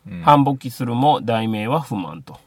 [0.06, 2.38] うん反勃起するも題名は不満と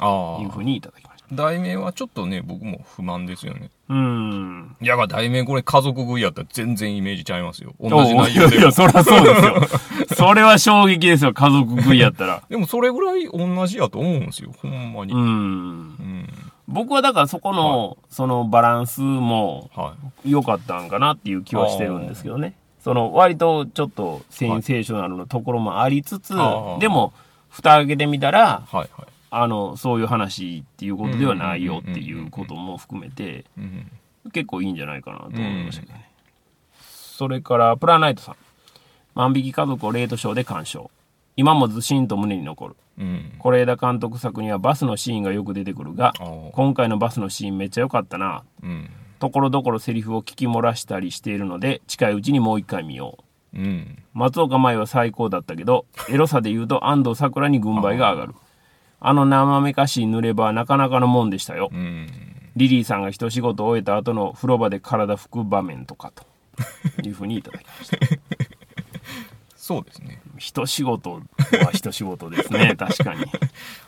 [0.00, 0.58] ああいうふ。
[0.58, 3.70] うにいただきました題名はちょっとね、僕も不満ですよね。
[3.88, 7.74] うーんいやが題名これ家族食いやったら全然イメージちゃいますよ。
[7.80, 8.52] 同じお内容でも。
[8.52, 9.56] いやいやそりゃそうですよ
[10.28, 14.52] それは衝撃ですよ家族食いやったらでもそれぐらい同じやと思うんですよ。
[14.60, 15.12] ほんまに。
[15.12, 15.78] ううん。
[15.90, 16.28] ん
[16.68, 20.30] 僕はだからそこの、そのバランスもはい。
[20.32, 26.34] 良かったんかなっていう気はしてるんですけどねその割とちょっとセンセーショナルなところもありつつ、
[26.80, 27.12] でも
[27.48, 28.88] 蓋開けてみたらはいはい。
[29.30, 33.90] あのそういう話っていうことではないよっていうことも含めてうん。
[34.32, 36.10] 結構いいんじゃないかなと思いましたけどね、
[36.80, 38.36] それからプラナイトさん。
[39.14, 40.90] 万引き家族をレートショーで鑑賞。
[41.36, 42.76] 今もずしんと胸に残る。
[42.98, 43.32] うん。
[43.42, 46.12] 是枝監督作にはバスのシーンがよく出てくるが
[46.52, 48.42] 今回のバスのシーンめっちゃ良かったな。
[48.62, 48.90] うん。
[49.18, 53.18] ところどころセリフを聞き漏らしたりしているので近いうちにもう一回見よ
[53.54, 53.58] う。
[53.58, 54.02] うん。
[54.12, 58.34] 松岡茉優は最高だったけどエロさで言うと安藤サクラに軍配が上がる
[59.00, 62.08] あの生めかしい濡れ場はなかなかのもんでしたようん。
[62.56, 66.24] リリーさんが一仕事終えた後の風呂場で体拭く場面とかと
[67.06, 67.96] いうふうにいただきました
[69.66, 70.22] そうですね。
[70.38, 71.20] 一仕事は
[71.72, 73.24] 一仕事ですね 確かに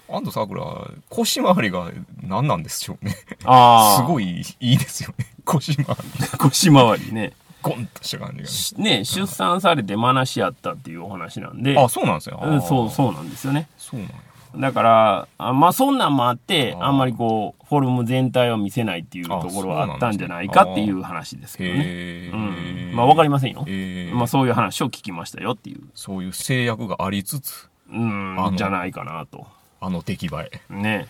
[0.09, 0.64] 安藤サクラ、
[1.09, 1.90] 腰回りが
[2.21, 3.14] 何なんでしょうね。
[3.44, 5.27] ああすごいいいですよね。
[5.44, 6.27] 腰回り。
[6.37, 8.47] 腰回りねゴンとした感じがね。
[8.49, 12.40] しね出産されてまなしやったっていうお話なんであ、そうなんですよ。
[12.42, 12.90] うんそうう。
[12.90, 14.14] そうなんですよねそうなんや。
[14.56, 21.82] だからあまあそんなんもあってあんまりこうフォルム全体を見せないっていうところはあったんじゃないかっていう話ですけどね。
[21.84, 22.90] へうん。
[22.90, 22.92] え。
[22.94, 23.66] まあわかりませんよ。
[24.14, 25.80] まあそういう話を聞きましたよっていう。
[25.94, 29.46] そういう制約がありつつ、うんじゃないかなと。
[29.80, 30.30] あの出来栄
[30.70, 30.74] え。
[30.74, 31.08] ね。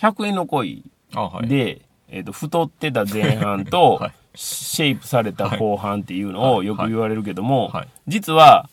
[0.00, 1.48] 100円の恋あ、はい。
[1.48, 4.12] で、えー、と太ってた前半と、 はい。
[4.38, 7.88] シェイプされた後半っていうのをよく言われるけども、はい。
[8.06, 8.68] 実は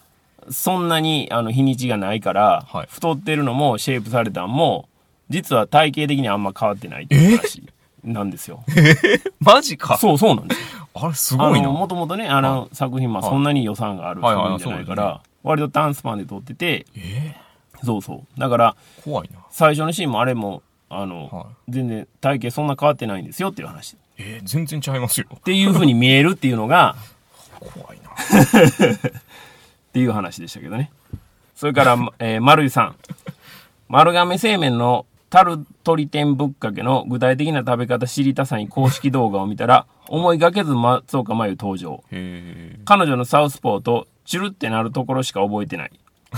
[0.52, 4.88] そんなにあの日にちがないから、はい太ってるのもシェイプされたのも
[5.30, 7.64] 実は体型的にあんま変わってないっていう話
[8.04, 8.64] なんですよ。
[9.40, 9.98] マジか？
[9.98, 10.88] そうそうなんですよ。
[10.96, 11.70] あれすごいな。
[11.70, 17.36] もともとねあの作品まあそんなに予算がある作品じゃないかはいら割と短スパンで撮っててえ？
[17.84, 19.40] そうそうだからー怖いな。
[19.50, 23.98] 最初のシーンもあれもあの、はい全然体型そんな変わってないんですよっていう話。
[24.18, 25.28] えー全然ちゃいますよ。
[25.36, 26.96] っていう風に見えるっていうのが、
[27.60, 28.12] 怖いな。
[29.94, 30.92] っていう話でしたけどね。
[31.54, 32.96] それから、 えー、丸井さん。
[33.88, 42.04] 丸亀製麺のタルトリ天ぶっかけの具体的な食べ方知りたさに公式動画を見たら、 思いがけず松岡真優登場。
[42.86, 45.92] 彼女のサウスポーと、チュルってなるところしか覚えてない。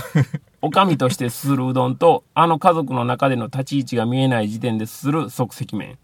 [0.60, 5.96] おかみとしてすするうどんと、あの家族の中での立ち位置が見えない時点ですする即席麺。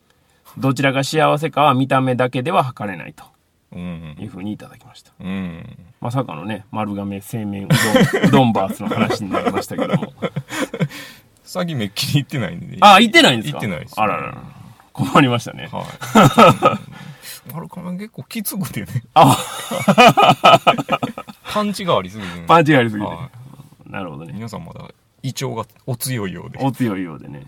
[0.56, 3.24] どちらが幸せかは見た目だけでは測れないと
[3.72, 4.16] うん。
[4.18, 5.12] いうふうにいただきました。
[5.20, 5.78] うん。
[6.00, 10.12] まさかのね、丸亀製麺うどん、うどんバースの話になりましたけども。
[11.44, 12.78] 最近めっきり行ってないんで。
[12.80, 13.58] あ、行ってないんですか？
[13.58, 14.38] 行ってないですあららら。
[14.92, 15.68] 困りましたね。
[15.72, 15.84] はい。
[17.54, 19.02] あれかな結構きつくてね。
[19.14, 19.36] あ、
[21.52, 22.44] パンチがありすぎてね。
[22.46, 23.30] パンチがありすぎては。
[23.86, 24.32] なるほどね。
[24.32, 24.80] 皆さんまだ
[25.22, 27.46] 胃腸がお強いようで、お強いようでね。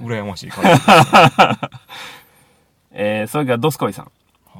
[0.00, 0.82] 羨ましい感じです。
[2.92, 4.10] えー、それからドスコイさん。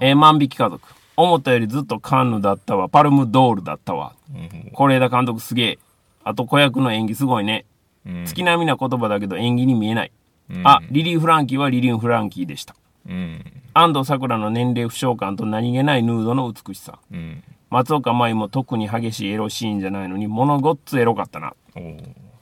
[0.00, 0.80] えー、万引き家族。
[1.16, 2.88] 思ったよりずっとカンヌだったわ。
[2.88, 4.14] パルムドールだったわ。
[4.34, 5.78] うん是枝監督すげえ。
[6.24, 7.64] あと子役の演技すごいね。
[8.06, 10.12] うん月並みな言葉だけど演技に見えない。
[10.50, 12.74] うんあ、リリー・フランキーはリリー・フランキーでした。
[13.08, 13.44] うん。
[13.74, 16.98] 安藤サクラの年齢不詳感と何気ないヌードの美しさ。
[17.10, 17.42] うん。
[17.70, 21.54] 松岡茉優も特に激しいエロシーンじゃないのに、物ごっつエロかったな。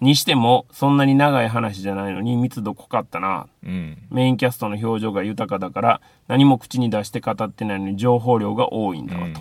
[0.00, 3.46] にしても、そんなに長い話じゃないのに密度濃かったな。
[3.64, 3.98] うん。
[4.10, 9.40] メインキャストの表情が豊かだから、何も口に出して語ってないのに情報量が多いんだわ、うんと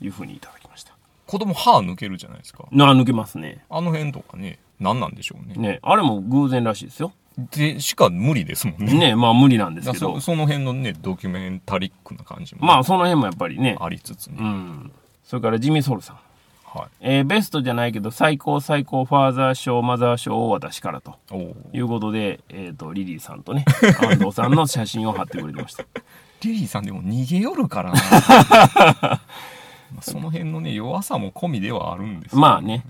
[0.00, 0.94] いうふうにいただきました。
[1.26, 2.64] 子供歯抜けるじゃないですか。
[2.72, 3.64] な、抜けますね。
[3.70, 5.54] あの辺とかね、何なんでしょうね。
[5.56, 7.12] ね、あれも偶然らしいですよ。
[7.50, 8.92] で、しか無理ですもんね。
[8.92, 10.20] ね、まあ無理なんですけどそ。
[10.20, 13.76] その辺のね、ドキュメンタリックな感じもまあその辺もやっぱりね。
[13.80, 14.36] ありつつね。
[14.38, 14.92] うん。
[15.24, 16.16] それからジミー・ソルさん。
[16.74, 16.88] はい。
[17.00, 21.16] えーベストじゃないけど、最高最高ファーザー賞、マザー賞を私からと。
[21.72, 23.64] いうことで、えっ、と、リリーさんとね、
[24.00, 25.84] 安藤さんの写真を貼ってくれてました。
[26.42, 28.00] リリーさんでも逃げよるからな。
[28.00, 29.20] ま
[29.98, 32.84] あその辺のね、弱さも込みではあるんですまあね。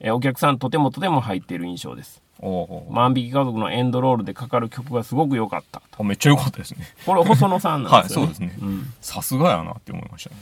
[0.00, 2.22] えーお客さんとてもとても入っている印象です。
[2.40, 2.88] おお。
[2.92, 5.82] 万引き家族のエンドロールでかかる曲がすごく良かった。
[5.98, 6.86] あめっちゃ良かったですね。
[7.04, 8.34] これ、細野さんなんはい、ですよね。
[8.34, 8.94] そうですねん。
[9.00, 10.36] さすがやなって思いましたね。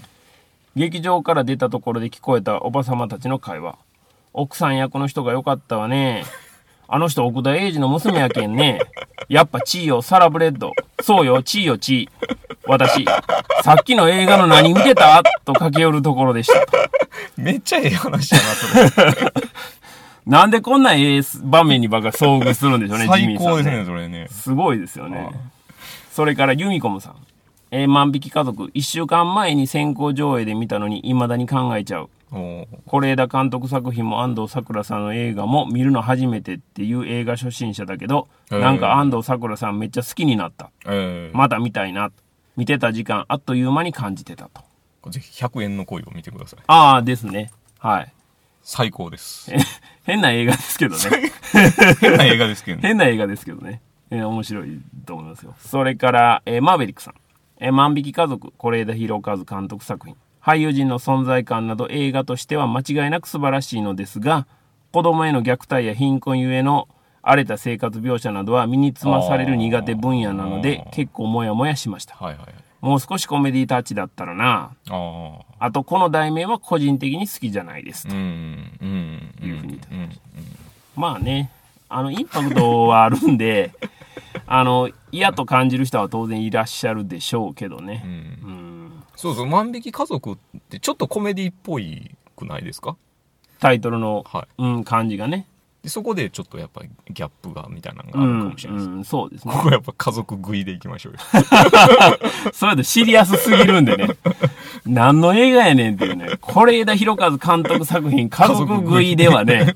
[0.77, 3.79] 劇場から出たところで聞こえたおばさまたちの会話。
[4.35, 6.25] 奥さん役の人が良かったわね。
[6.87, 8.81] あの人奥田英二の娘やけんね。
[9.31, 10.73] やっぱチーよ、サラブレッド。
[11.01, 12.37] そうよ、チーよ、チー。
[12.67, 13.07] 私、
[13.63, 15.23] さっきの映画の何見てた？
[15.47, 16.67] と駆け寄るところでした。
[17.39, 19.33] めっちゃええ話やな、それ。
[20.27, 24.29] なんでこんなええ場面にばっか遭遇するんでしょうね、ジ最高ですね、それね。
[24.31, 25.31] すごいですよね。
[26.13, 27.15] それからユミコムさん。
[27.71, 32.11] えー万引き家族、一週間前に先行上映で見たのに未だに考えちゃう。
[32.33, 40.71] 是枝監督作品も安藤サクラさんの映画も見るの初めてっていう映画初心者だけど、へーなんか安藤サクラさんめっちゃ好きになった。
[40.87, 42.11] ええまた見たいな。
[42.57, 44.49] 見てた時間あっという間に感じてた
[45.03, 45.11] と。
[45.11, 46.61] ぜひ100円の恋を見てください。
[46.67, 47.51] ああですね。
[47.79, 48.13] はい。
[48.63, 49.53] 最高です。
[50.05, 51.01] 変な映画ですけどね。
[52.01, 52.83] 変な映画ですけどね。
[52.89, 53.81] 変な映画ですけどね。
[54.11, 55.55] えー面白いと思いますよ。
[55.61, 57.15] それから、えーマーベリックさん。
[57.59, 60.17] えー万引き家族、是枝裕和監督作品。
[60.41, 64.47] 俳優陣の存在感など映画としては間違いなく素晴らしいのですが、
[64.93, 66.89] 子供への虐待や貧困ゆえの
[67.23, 72.15] 荒れた生活描写などは身につまされる苦手分野なので、結構モヤモヤしました。
[72.15, 72.55] はいはいはい。
[72.81, 74.71] もう少しコメディタッチだったらな。
[75.59, 78.13] あと、この題名は個人的に好きじゃないですう。
[78.13, 78.19] ん、う
[78.87, 79.49] ん、うん。
[79.49, 79.81] いうふうに
[80.95, 81.51] まあね、
[81.89, 83.73] あの、インパクトはあるんで、
[84.47, 88.03] あの、嫌と感じる人は当然いらっしゃるでしょうけどね。
[88.05, 88.11] うん。
[88.11, 88.15] う
[88.55, 89.03] ん。
[89.17, 90.37] そうそう、万引き家族っ
[90.69, 92.97] てちょっとコメディっぽいくないですか？
[93.61, 94.63] タイトルの、はい。
[94.63, 95.47] うん、感じがね。
[95.83, 98.91] でそこでちょっとやっぱりギャップがみたいなのがあるかうん、もしれないです。
[98.91, 99.61] うん、そうですねこ。
[99.61, 101.19] こはやっぱ家族食いでいきましょうよ。
[102.53, 104.09] それでシリアスすぎるんでね。
[104.85, 106.29] 何の映画やねんっていうね。
[106.41, 109.75] 是枝裕和監督作品、家族食いではね、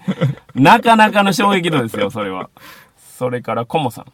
[0.54, 2.50] なかなかの衝撃度ですよ、それは。
[3.16, 4.04] それから、コモさん。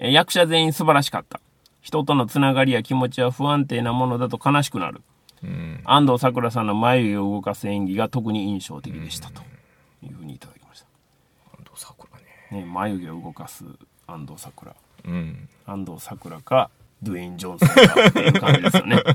[0.00, 1.40] えー役者全員素晴らしかった。
[1.80, 5.02] 人とのつながりや気持ちは不安定なものだと悲しくなる。
[5.44, 5.80] うん。
[5.84, 9.42] 安藤サクラさんの眉毛を動かす演技が特に印象的でしたと
[10.02, 10.84] いうふうにいただきまし
[11.56, 12.24] 安藤サクラね。
[12.50, 13.64] た、ね、眉毛を動かす
[14.06, 15.48] 安藤サクラうん。
[15.66, 16.70] 安藤サクラか
[17.02, 19.02] ドゥエイン・ジョンソンかっていう感じですよね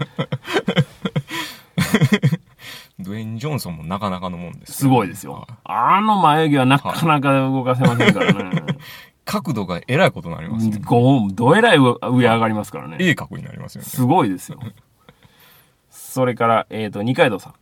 [2.99, 4.73] ドゥエイン・ジョンソンもなかなかのもんです。
[4.73, 8.63] すごいですよはいあの眉毛はなかなか動かせませんからね
[9.25, 10.79] 角度がえらいことになりますね。
[10.85, 13.87] ゴーンどえらい上上上がりますからね鋭角になりますよね。
[13.89, 14.59] すごいですよ
[15.89, 17.53] それから、えっ、と、二階堂さん。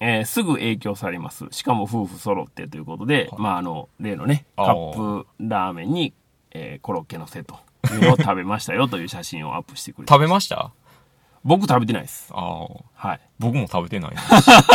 [0.00, 1.46] えーすぐ影響されます。
[1.52, 6.12] しかも夫婦揃ってということで、まあ、あの、例のね、カップラーメンに、
[6.50, 7.56] えーコロッケのせと
[7.92, 10.12] いうのを食べましたよという写真をアップしてくれて。
[10.12, 10.72] 食べました？
[11.44, 12.30] 僕食べてないです。
[12.32, 12.66] ああ。
[12.94, 13.20] はい。
[13.38, 14.12] 僕も食べてない。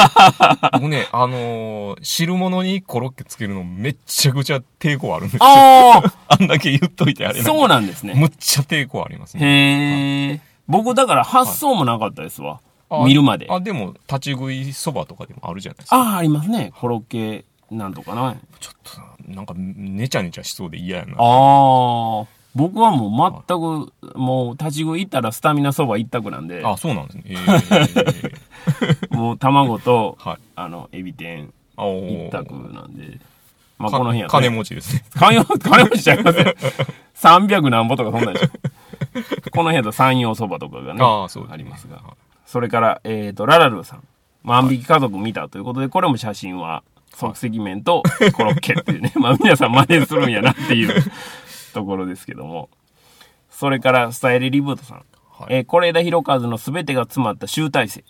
[0.73, 5.39] 僕ね、あのー汁物にコロッケつけるのめっちゃくちゃ抵抗あるんですよ。
[5.43, 8.13] あ あんだけ言っといてああれそうなんですね。
[8.15, 9.45] むっちゃ抵抗ありますね。
[9.45, 10.41] へえ。
[10.67, 12.59] 僕だから発想もなかったですわ。
[12.91, 13.47] あ見るまで。
[13.49, 15.95] ああ、でも、立ち食いそばとかでもあるじゃないですか。
[15.99, 16.71] あー、ありますね。
[16.79, 18.35] コロッケなんとかな。
[18.59, 21.13] ちょっとさ、なんか、ねちゃねちゃしそうで嫌やな。
[21.17, 22.38] ああ。
[22.59, 27.23] 僕はもう全く、もう立ち食い行ったらスタミナそば一択なんで、あ、そうなんですね。
[27.27, 30.37] えー、 もう卵と、はい。
[30.55, 33.19] あの、エビ天一択なんで、
[33.77, 35.05] まあかこの辺や金持ちですね。
[35.15, 36.53] 金持金持ちちゃいますよ。
[37.15, 38.49] 300何ぼとかそんなんでしょ。
[39.51, 41.95] この辺だと山陽そばとかがね、あねりますが。
[41.95, 42.03] はい
[42.49, 44.03] それから、えっ、と、ララルーさん。
[44.43, 46.81] 万引き家族見たということで、これも写真は
[47.13, 48.01] 即席麺と
[48.33, 51.03] コロッケっていうね、 まあ皆さん真似するんやなっていう
[51.73, 52.69] ところですけども。
[53.49, 54.97] それから、スタイルリブートさん。
[54.97, 58.03] はいえー、是枝裕和の全てが詰まった集大成。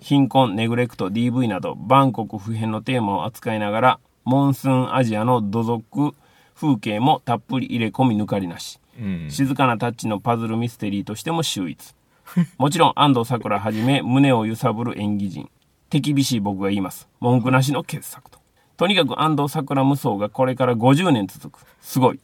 [0.00, 6.14] 貧困、ネグレクト、DV など、バンコク普遍のテーマを扱いながら、モンスーンアジアの土足
[6.54, 8.78] 風景もたっぷり入れ込み抜かりなし。
[9.00, 9.30] うん。
[9.30, 11.94] 静かなタッチのパズルミステリーとしても秀逸。
[12.58, 15.50] もちろん安藤サクラはじめ胸を揺さぶる演技陣。
[15.90, 17.08] 手厳しい僕が言います。
[17.20, 18.38] 文句なしの傑作と。
[18.76, 21.66] とにかく安藤桜無双がこれから50年続く。
[21.80, 22.20] すごい。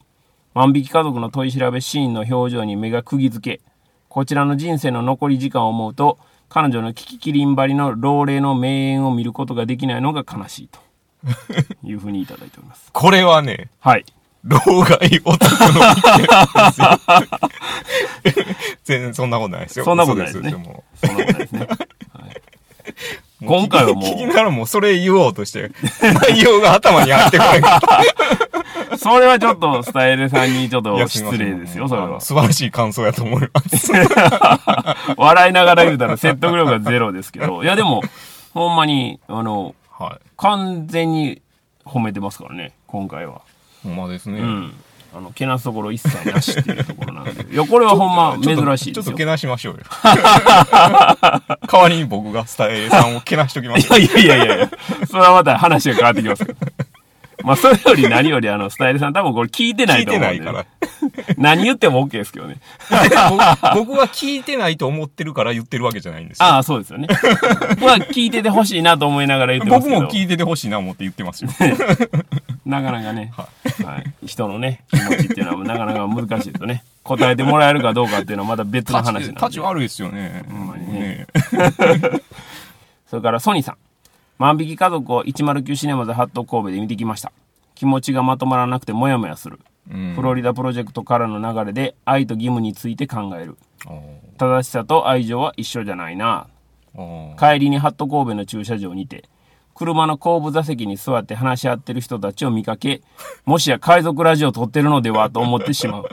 [0.59, 3.65] 万引き家族の取り調べシーンの表情に目が釘付け。
[4.09, 10.81] こちらの人生の残り時間を思うと、彼女のキキキリン張りの老齢の名演を見ることができないのが悲しいと。
[11.85, 12.91] いうふうにいただいております。
[12.93, 14.05] これはね、はい。
[14.43, 16.89] 老害オタクの意見ですよ。
[18.83, 19.85] 全然そんなことないですよ。
[19.85, 21.69] そんなことないですねそんなことないですね。
[23.45, 25.71] 今回はもう聞き ながらもうそれ言おうとして、
[26.03, 27.81] 内容が頭に入ってこないか
[28.91, 28.99] ら。
[28.99, 32.21] それはちょっとスタイルさんにちょっいと失礼ですよ、それは。
[32.21, 33.93] 素晴らしい感想やと思います。
[35.17, 37.63] 笑いながら言うたら説得力がゼロですけど。
[37.63, 38.03] いやでも、
[38.55, 40.27] ほんまに、あの、はい。
[40.37, 41.43] 完全に
[41.85, 43.43] 褒めてますからね、今回は。
[43.85, 44.41] ほんまですね。
[44.41, 44.75] うん。
[45.17, 47.47] あの、けなすところ一切なしっていうところなんで。
[47.53, 48.95] いや、これはほんま珍しいですよ。
[48.95, 49.81] ちょっとけなしましょうよ。
[51.71, 54.01] 代わりに僕がスタイルさんをけなしときましょう。
[54.01, 54.71] いやいやいやいや、
[55.07, 56.89] それはまた話が変わってきますから。
[57.45, 60.67] まあ、それより何より、あの、スタイルさん多分これ聞いてな聞いいと思うんで、てないから。
[61.37, 62.57] 何言っても OK ですけどね。
[63.75, 66.47] 僕僕は聞いてないと思ってるから言ってるわけじゃないんですよ。
[66.47, 67.07] ああ、そうですよね。
[67.79, 70.01] 僕は聞いててほしいなと思いながら言ってますけど。
[70.01, 71.51] 僕も聞いててほしいな思って言ってますよ。
[72.67, 76.83] なかなかね、はい、人のね、気持ちっていうのはなかなか難しいですよね。
[77.09, 79.29] 答えてもらえるかどうかっていうのはまた別の話なんで。
[79.29, 80.45] 立ち悪いですよね。
[80.47, 81.27] んまにね
[83.09, 83.77] それからソニーさん。
[84.39, 87.33] 万引き家族を109シネマズハット神戸で見てきました。
[87.75, 89.59] 気持ちがまとまらなくてモヤモヤする。
[89.91, 93.57] うんフロリダプロジェクトからの流れで愛と義務について考える。
[94.37, 96.47] 正しさと愛情は一緒じゃないな。
[97.39, 99.25] 帰りにハット神戸の駐車場にて、
[99.75, 103.01] 車の後部座席に座って話し合ってる人たちを見かけ、
[103.45, 106.09] もしや海賊ラジオを撮ってるのではと思ってしまう。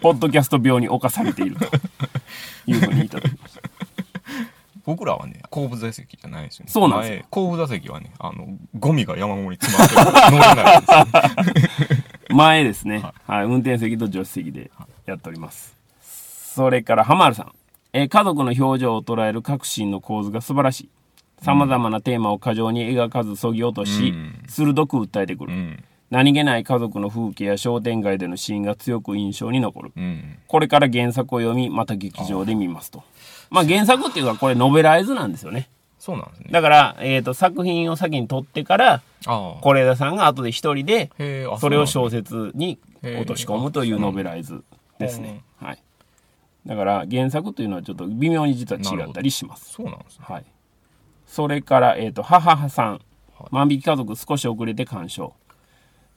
[0.00, 1.64] ポッドキャスト病に侵されていると
[2.66, 3.60] いうふうにいただきました。
[4.86, 6.70] 僕らはね、後部座席じゃないですよね。
[6.72, 8.48] そうなんですよ前後部座席はね、あの、
[8.78, 12.34] ゴミが山盛り詰まってる乗れないです。
[12.34, 13.04] 前ですね。
[13.26, 13.44] はい。
[13.44, 14.70] 運転席と助手席で
[15.06, 15.76] やっております。
[16.02, 17.52] それから、浜原さん。
[17.92, 20.88] えー家族の表情を捉える革新の構図が素晴らしい。
[21.42, 25.52] 様々なテーマを過剰に描かず削ぎ落とし、うん鋭く訴えてくる。
[25.52, 25.84] うん。
[26.10, 29.92] 何気ない家族の風景や商店街でのシーンが強く印象に残る。
[29.96, 30.38] うん。
[30.48, 33.04] これから原作を読み、また劇場で見ますと。
[33.48, 35.68] まあ原作っていうかこれノベライズなんですよね。
[36.00, 36.48] そうなんですね。
[36.50, 39.02] だから、えっ、と、作品を先に撮ってから。
[39.62, 41.10] 是枝さんが後で一人で、
[41.60, 44.64] それを小説に落とし込むというノベライズ
[44.98, 45.42] ですね。
[45.58, 45.78] はい。
[46.66, 49.74] だから原作というのはちょっと微妙に実は違ったりします。
[49.74, 50.24] そうなんですね。
[50.26, 50.44] はい。
[51.26, 53.00] それから、えっ、と、母はさん。
[53.50, 55.34] 万引き家族少し遅れて鑑賞。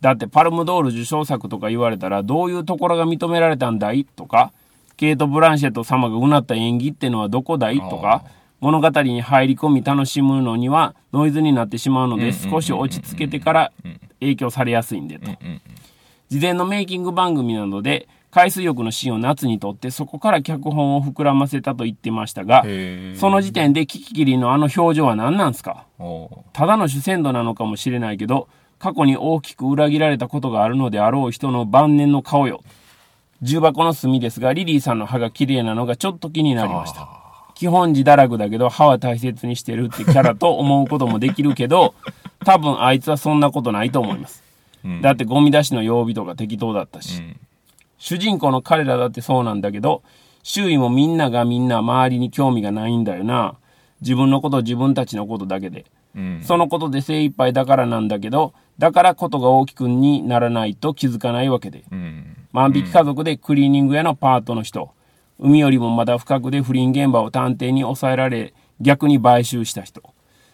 [0.03, 4.03] だってパルムドール受賞作とか言われたらどういうところが認められたんだい？
[4.03, 4.51] とか、
[4.97, 7.79] ケイト・ブランシェット様がうなった演技ってのはどこだい？
[7.79, 8.25] とか、
[8.59, 13.71] 物語に入り込み楽しむのにはノイズになってしまうので少し落ち着けてから
[14.19, 15.31] 影響されやすいんでと。
[16.27, 22.65] 事前のメイキング番組などで海水浴のシーンを夏に撮ってそこから脚本を膨らませたと言ってましたが、
[23.15, 25.85] その時点でキキキリのあの表情は何なんすか？
[26.51, 28.49] ただの主戦度なのかもしれないけど、
[28.83, 32.61] 過去に大きく裏切られたことがあるのであろう人の晩年の顔よ。
[33.41, 37.07] 重箱の隅ですが、リリーさんの歯が綺麗なのがちょっと気になりました。
[37.55, 41.93] 基本自堕落だけど歯は大切にしてるってキャラと思うこともできるけど、
[42.43, 44.43] 多分あいつはそんなことないと思います。
[44.83, 47.19] うんだってゴミ出しの曜日とか適当だったし。
[47.19, 47.39] うん
[47.99, 50.03] 主人公の彼らだってそうなんだけど、
[50.43, 53.55] 周囲もみんながみんな周りに興味がないんだよな。
[54.01, 55.85] 自分のこと自分たちのことだけで。
[56.15, 56.41] うん。
[56.43, 61.83] そのことで精一杯だからなんだけど、だからことが大きくにならないと気づかないわけで。
[61.91, 62.37] うん。
[62.51, 64.91] 万引き家族でクリーニング屋のパートの人。
[65.39, 70.01] 海よりもまだ深くで不倫現場を探偵に抑えられ、逆に買収した人。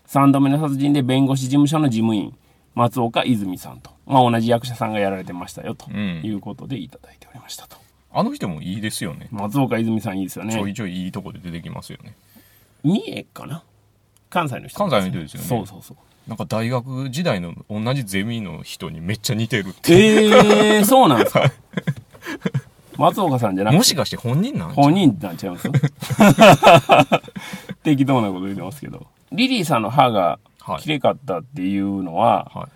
[0.05, 2.35] 三度目の殺人で弁護士事務所の事務員。
[2.75, 3.91] 松岡泉さんと。
[4.05, 5.75] まあ同じ役者さんがやられてましたよ。
[5.75, 7.77] とうんいうことでいただいておりましたと。
[8.11, 9.27] あの人もいいですよね。
[9.31, 10.53] 松岡泉さんいいですよね。
[10.53, 12.15] ちょいちょいいいとこで出てきますよね。
[12.83, 13.63] 三重かな
[14.29, 15.97] 関西の人関西の人ですよねそうそうそう。
[16.27, 19.93] なんか大学時代の同じゼミの人にめっちゃ似てるって。
[19.93, 21.51] ええー、そうなんですか？
[22.97, 23.77] 松岡さんじゃなくて？
[23.77, 25.69] もしかして本人なん本人なんちゃいます？
[27.83, 29.07] 適当なこと言ってますけど。
[29.31, 32.71] リリーさんの歯がはいきれかったっていうのは、はい。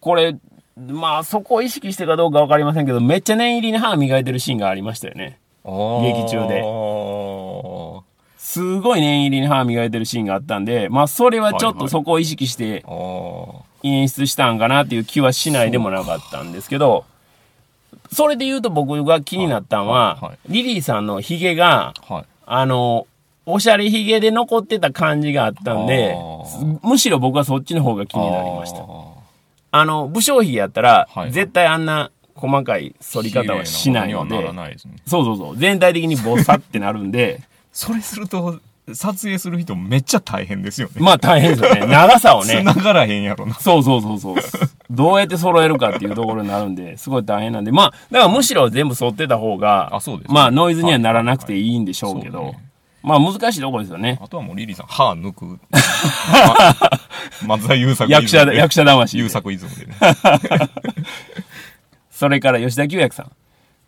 [0.00, 0.36] これ、
[0.76, 5.38] まあそこを意識してかどうかわかりませんけど、めっちゃ念入りに歯磨いてるシーンがありましたよね。
[5.64, 8.02] 劇中であ
[8.48, 12.82] すごい念入りに歯磨いてるシーンがあったんで、まあそれはちょっとそこを意識して
[13.82, 17.04] 演出したんかなっていう気はしないでもなかったんですけど、
[18.10, 21.92] それで言うと僕が気になったのは、リリーさんのヒゲが、
[22.46, 22.64] あ。
[22.64, 23.06] の、
[23.44, 26.16] おしゃれヒゲで残ってた感じがあったんで
[26.82, 28.78] むしろ僕はそっちの方が気になりました。
[28.78, 28.82] あ
[29.72, 34.36] あの、武将髭やったら、はい絶対あんな細かい反り方はしないので。
[35.04, 35.56] そうそうそう。
[35.58, 37.42] 全体的にボサってなるんで、
[37.72, 38.60] それすると、
[38.94, 40.94] 撮影する人めっちゃ大変ですよね。
[40.98, 41.86] まあ大変ですよね。
[41.86, 42.62] 長さをね。
[42.62, 43.54] 繋がらへんやろな。
[43.54, 44.36] そうそうそうそう。
[44.90, 47.72] どうやって揃えるかっていうところになるんで、すごい大変なんで。
[47.72, 52.68] まあ、だからむしろ全部沿ってた方が、あそうですねまあノイズにはならなくていいんでしょうけど、はいはいそうね
[53.00, 54.18] まあ難しいところですよね。
[54.20, 55.46] あとはもうリリーさん、歯抜く。
[57.46, 59.22] ま松田優作役者だ、役者魂で。
[59.22, 59.94] 優作イズムでね。
[62.10, 63.30] それから吉田久薬さん。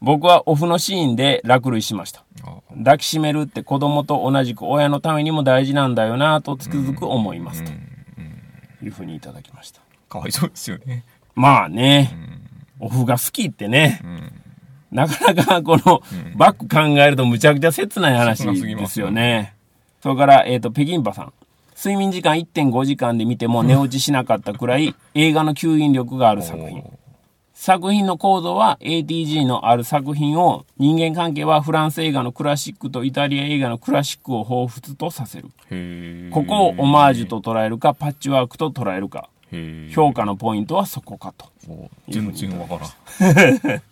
[0.02, 2.24] 僕はオフのシーンで落類しました。
[2.42, 7.72] あ抱きしめるって子供と同じく親のためにも大事なんだよなとつくづく思いますと
[8.82, 9.82] いうふうにいただきました。
[10.08, 11.04] かわいそうですよね。
[11.34, 12.16] まあね、
[12.78, 14.32] オフが好きってね、ん
[14.90, 16.02] なかなかこの
[16.36, 19.54] バック考えるとむちゃくちゃ切ない話でますすよよね。
[20.02, 21.32] それから、えっ、と、北京パさん。
[21.76, 26.84] 睡眠時間1.5時間で見ても寝落ちしなかったくらい映画の吸引力がある作品。
[27.60, 35.50] 作品の構造は ATG のある作品を人間関係はフランス映画のクラシックとイタリア映画のクラシックを彷彿とさせる。
[36.32, 39.28] ここをオマージュと捉えるかパッチワークと捉えるか。
[39.92, 41.50] 評価のポイントはそこかと。
[41.68, 42.78] お全然わか
[43.20, 43.82] らん。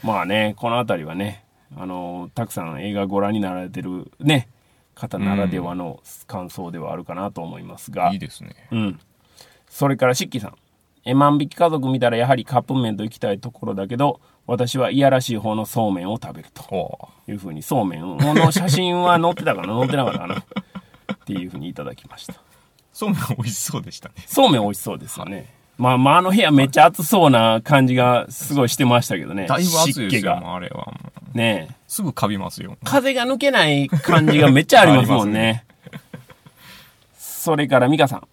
[0.02, 1.44] まあね、この辺りはね、
[1.76, 4.48] あのたくさん映画ご覧になられてるね、
[4.94, 8.54] 方ならではの感想ではあるかなと思いますが、いいですね。
[8.70, 9.00] うん。
[9.68, 10.54] それからしっきさん。
[11.06, 19.78] え、万引き家族見たらやはりカップ麺と行きたいところだけど、私はいやらしい方のそうめんを食べるとはいうふうに、そうめんの写真は載ってたかな？
[19.78, 20.34] 載ってなかったかな？
[20.36, 22.34] っていうふうにいただきました。
[22.92, 24.14] そうめん美味しそうでしたね。
[24.26, 25.54] そうめん美味しそうですよね。
[25.78, 29.46] まあまああの部屋めっちゃ暑そうな感じがすごいしてましたけどね。
[29.46, 30.92] だいぶ暑いですよ、あれは。
[31.34, 31.74] ねえ。
[31.86, 32.76] すぐカビますよ。
[32.82, 35.64] 風が抜けない感じがめっちゃありますもんね。
[37.16, 38.26] それから美香さん。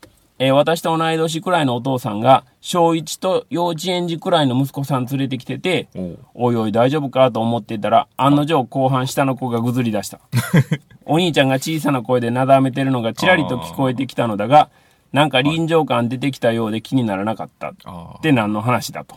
[0.44, 5.88] えー私と同い年くらいのお父さんが、小1と幼稚園児くらいの息子さん連れてきてて、
[6.34, 10.20] おいおい大丈夫かと思ってたら、案の定後半下の子がぐずり出した。
[11.06, 14.70] お兄ちゃんが小さな声でなだめてるのがちらりと聞こえてきたのだが、
[15.14, 17.70] なんか臨場感出てきたようで気にならなかった。
[17.70, 17.76] っ。
[18.22, 19.16] て何の話だと。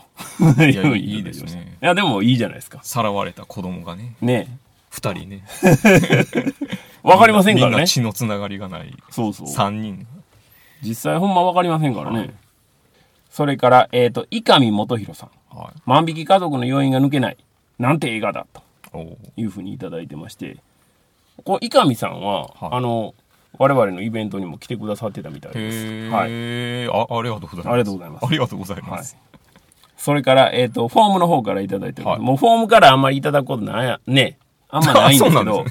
[0.63, 1.77] いや、 にいいですね。
[1.83, 2.79] いや、でもいいじゃないですか。
[2.85, 4.59] さらわれた子供がね、ね
[4.91, 5.45] 二人ね。
[5.65, 6.47] え
[7.03, 7.87] わかりませんからねみんな。
[7.89, 8.95] 血のつながりがない。
[9.11, 9.49] そうそう。
[9.49, 10.07] 三人。
[10.83, 12.35] 実際ほんまわかりませんからね。
[13.31, 15.57] それから、えっ、と、伊上元弘さん。
[15.57, 15.81] はい。
[15.85, 17.37] 万引き家族の要因が抜けない。
[17.79, 18.47] なんて映画だ。
[18.91, 20.57] というふうにいただいてまして。
[21.45, 23.15] こう、伊上さんは、はいあの、
[23.59, 25.87] 我々のイベントにも来てくださってたみたいです。
[25.87, 26.29] へはい。
[26.31, 27.69] え、あ、ありがとうございます。
[27.69, 29.17] ありがとうございますありがとうございまはいす。。
[29.97, 32.03] それから、えっ、と、フォームの方からいただいて。
[32.03, 34.39] はいもうフォームからあんまりいただくことないや、ね。
[34.69, 35.71] あんまないんですけどそうなんで、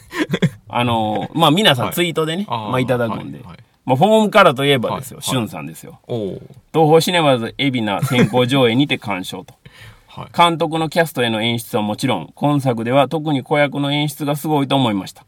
[0.69, 3.41] あの、まあ、皆さんはいツイートでね、あーまあ、いただくんで。
[3.41, 5.99] はいはいまあ、フォームからといえばですよ、はいしゅんさんですよ。
[6.07, 6.39] 東
[6.73, 9.53] 宝シネマズ海老名先行上映にて鑑賞と。
[10.07, 10.27] はい。
[10.35, 15.25] 監督のキャストへの演出はもちろん、今作では特に子役の演出がすごいと思いました。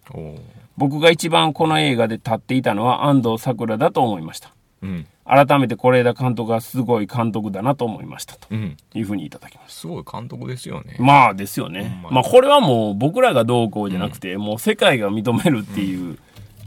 [0.78, 4.52] 僕が一番この映画で立っていたのは安藤サクラだと思いました。
[4.82, 5.08] うん。
[5.26, 8.36] 改めて是枝監督がすごい監督だなと思いました。
[8.36, 8.78] とうん。
[8.94, 10.96] いうふうにいただきましすごい監督ですよね。
[10.98, 11.04] た。
[11.04, 12.22] まあですよねま。
[12.22, 16.18] あこれはもう僕らがどうこうじゃなくて、もう世界が認めるっていう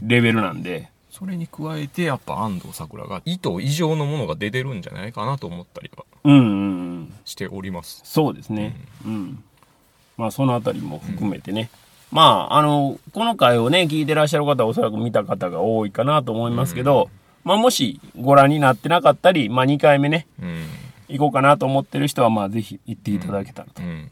[0.03, 6.43] レベルなんで、それに加えて、やっぱ安藤サクラが意図以上のものが出てるんじゃないかなと思ったりはうんうんう
[7.01, 7.13] ん。
[7.25, 8.01] しております。
[8.05, 8.75] そうですね。
[9.05, 9.43] うん。
[10.17, 11.69] まあ、そのあたりも含めてね。
[12.11, 17.09] まあ、あの、この回をね、聞いてらっしゃる方はおそらく見た方が多いかなと思いますけど、
[17.43, 20.65] まあ、もしご覧になってなかったり、まあ、2回目ね、うん。
[21.09, 23.81] 行こうかなと思ってる人は、まあ、ぜひ行っていただけたらと。
[23.81, 24.09] うん。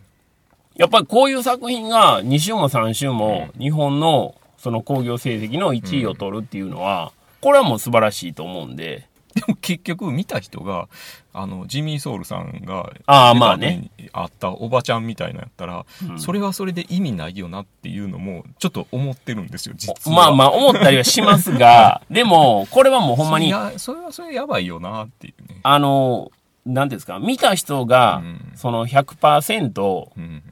[0.75, 10.89] やっぱりこういう作品が2週も3週も日本のその興行成績の1位を取るっていうのは、これはもう素晴らしいと思うんで、でも結局見た人が、
[11.34, 13.89] あの、ジミー・ソウルさんが、あーまあね。
[14.12, 15.86] あったおばちゃんみたいなやったら、
[16.18, 20.16] それはそれで意味ないよなっていうのも、ちょっと思ってるんですよ、実は。
[20.16, 25.60] まあまあ思ったりはしますが、 でも、これはもうほんまに、それやそれはそれやばいよなっていうね。
[25.64, 26.32] あの、
[26.66, 30.43] なんていうんですか、見た人がうん、その100%、うん。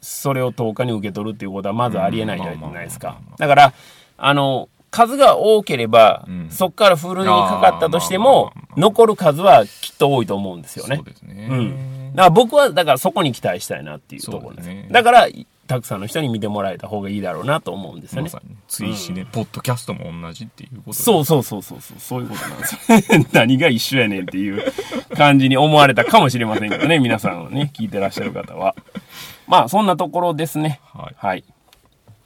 [0.00, 3.72] それを10日に受け取るっていうことはまずありえないじゃないですかだから、
[4.16, 11.04] あの、数が多ければ、うんそっからフルにかかったとしても残る数はきっと多いと思うんですよねそう。
[11.04, 11.48] ですね。
[11.48, 12.12] うん。
[12.14, 14.68] だから僕は、だからそこに期待したいなっていうところです。
[14.68, 15.28] ですねだから、
[15.68, 23.26] たくさんの人に見てもらえた方がいいだろうなと思うんですよねま追試ね、ポッドキャストも同じっていうことでそうそうそうそうそう、そういうことなんですよ。
[23.30, 24.72] 何が一緒やねんっていう
[25.16, 28.74] 感じに思われたかもしれませんけどね、皆さんはね、聞いてらっしゃる方は。
[29.50, 30.80] まあ、そんなところですね。
[30.84, 31.14] はい。
[31.18, 31.44] はい。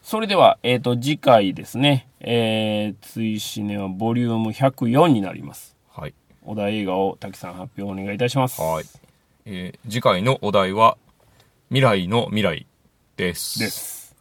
[0.02, 5.74] それでは、えっ、と、次回ですね、えー、追試ねはボリューム104になります。
[5.90, 6.12] はい。
[6.44, 8.60] お題映画を滝さん発表お願いいたします。
[8.60, 8.84] はい。
[9.46, 10.98] えー次回のお題は、
[11.70, 12.66] 未来の未来
[13.16, 13.58] です。
[13.58, 14.14] です。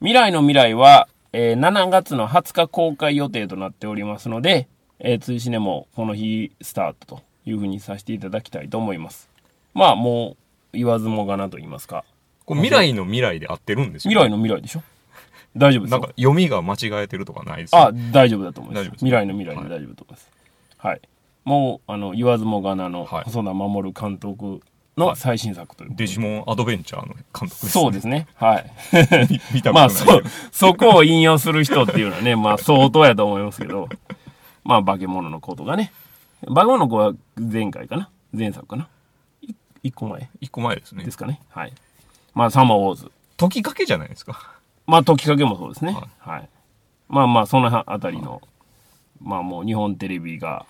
[0.00, 4.68] 未来の未来は、えー7月の20日公開予定となっておりますので、
[4.98, 9.30] えー、追試ねもこの日スタートというふうにさせていただきたいと思います。
[9.72, 10.36] まあも
[10.74, 12.04] う言わずもがなと言いますか。
[12.46, 14.10] これ未来の未来で合ってるんですよ。
[14.10, 14.82] 未来の未来でしょ？
[15.56, 18.90] 大丈夫ですよなんか読みが間違えてるとかないですよあ、大丈夫だと思います。
[18.90, 20.30] 未来の未来で大丈夫だと思います。
[20.78, 21.00] はい。
[21.44, 24.60] もう、あの、言わずもがなのはい細田守監督
[24.96, 28.26] の最新作ということでデジモンアドベンチャーの監督です、そうですね。
[28.34, 28.70] はい。
[29.30, 33.88] 見見たまあ、そことないけど。、そこを引用する人っていうのはね、まあ、相当やと思いますけど、
[34.64, 35.92] まあ、化け物の子とかね。
[36.46, 38.08] 化け物の子は前回かな？
[38.32, 38.88] 前作かな？
[39.42, 39.52] い
[39.84, 40.28] 一個前？
[40.40, 41.10] 一個前ですねで。
[41.10, 41.40] すかね。
[41.50, 41.72] はい。
[42.34, 43.10] まあ、サマーウォーズ。
[43.36, 44.54] 解きかけじゃないですか。
[44.86, 45.92] まあ、解きかけもそうですね。
[45.92, 46.48] はいはい。
[47.08, 48.42] まあまあ、そのあたりの、
[49.20, 50.66] まあもう日本テレビが、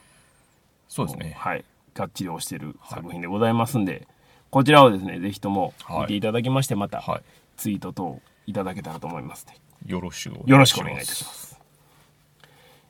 [0.89, 1.35] そうですね。
[1.39, 4.07] はい、がっちり推してる作品でございますんで、
[4.51, 7.23] こちらをですね、ぜひともはい見ていただきまして、または
[7.57, 9.57] ツイート等いただけたらと思いますね。
[9.87, 9.91] い。
[9.91, 10.51] よろしくお願いします。
[10.51, 11.61] よろしくお願いいたします。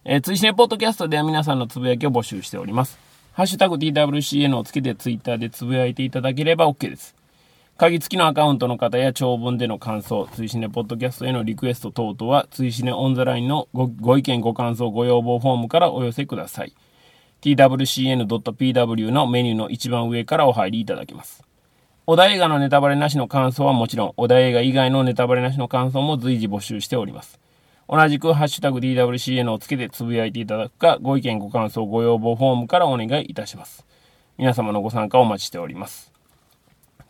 [0.07, 2.99] えー、追試ねポッドキャストでは皆さんのつぶやきを募集しております。
[3.33, 7.15] ハッシュタグ TWCN をつけてツイッターでつぶやいていただければ OK です。
[7.77, 16.75] 鍵付きのアカウントの方や長文での感想、追試ねポッドキャストへのリクエスト等々は、追試ねオンザラインのご意見ご感想ご要望フォームからお寄せください。
[17.43, 21.43] twcn.pw のメニューの一番上からお入りいただけます。
[22.07, 27.41] 小田映画のネタバレなしの感想はもちろん、小田映画以外のネタバレなしの感想も随時募集しております。
[27.89, 33.85] 同じく、ハッシュタグ DWCN をつけてつぶやいていただくか、ご意見ご感想ご要望フォームからお願いいたします。
[34.39, 36.14] 皆様のご参加をお待ちしております。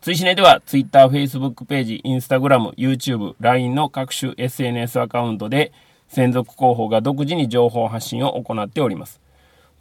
[0.05, 5.73] 追試ねでは、Twitter、Facebook ページ、Instagram、YouTube、LINE の各種 SNS アカウントで、
[6.09, 9.23] 専属広報が独自に情報発信を行っております。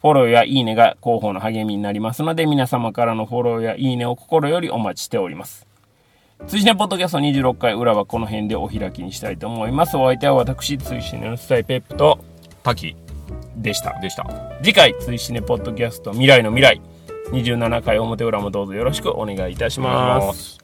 [0.00, 5.66] フォローやいいねが広報の励みになりますので、皆様からのフォローやいいねを心よりお待ちしております。
[6.46, 9.98] 追試ねポッドキャスト26回裏はこの辺でお開きにしたいと思います。
[9.98, 12.18] お相手は私、追試ねのスタイペップと
[12.62, 12.96] 滝
[13.58, 14.00] でした。
[14.00, 14.24] でした。
[14.62, 16.80] 次回、追試ねポッドキャスト未来の未来、
[17.30, 20.32] 27回表裏もどうぞよろしくお願いいたしま。
[20.32, 20.63] す。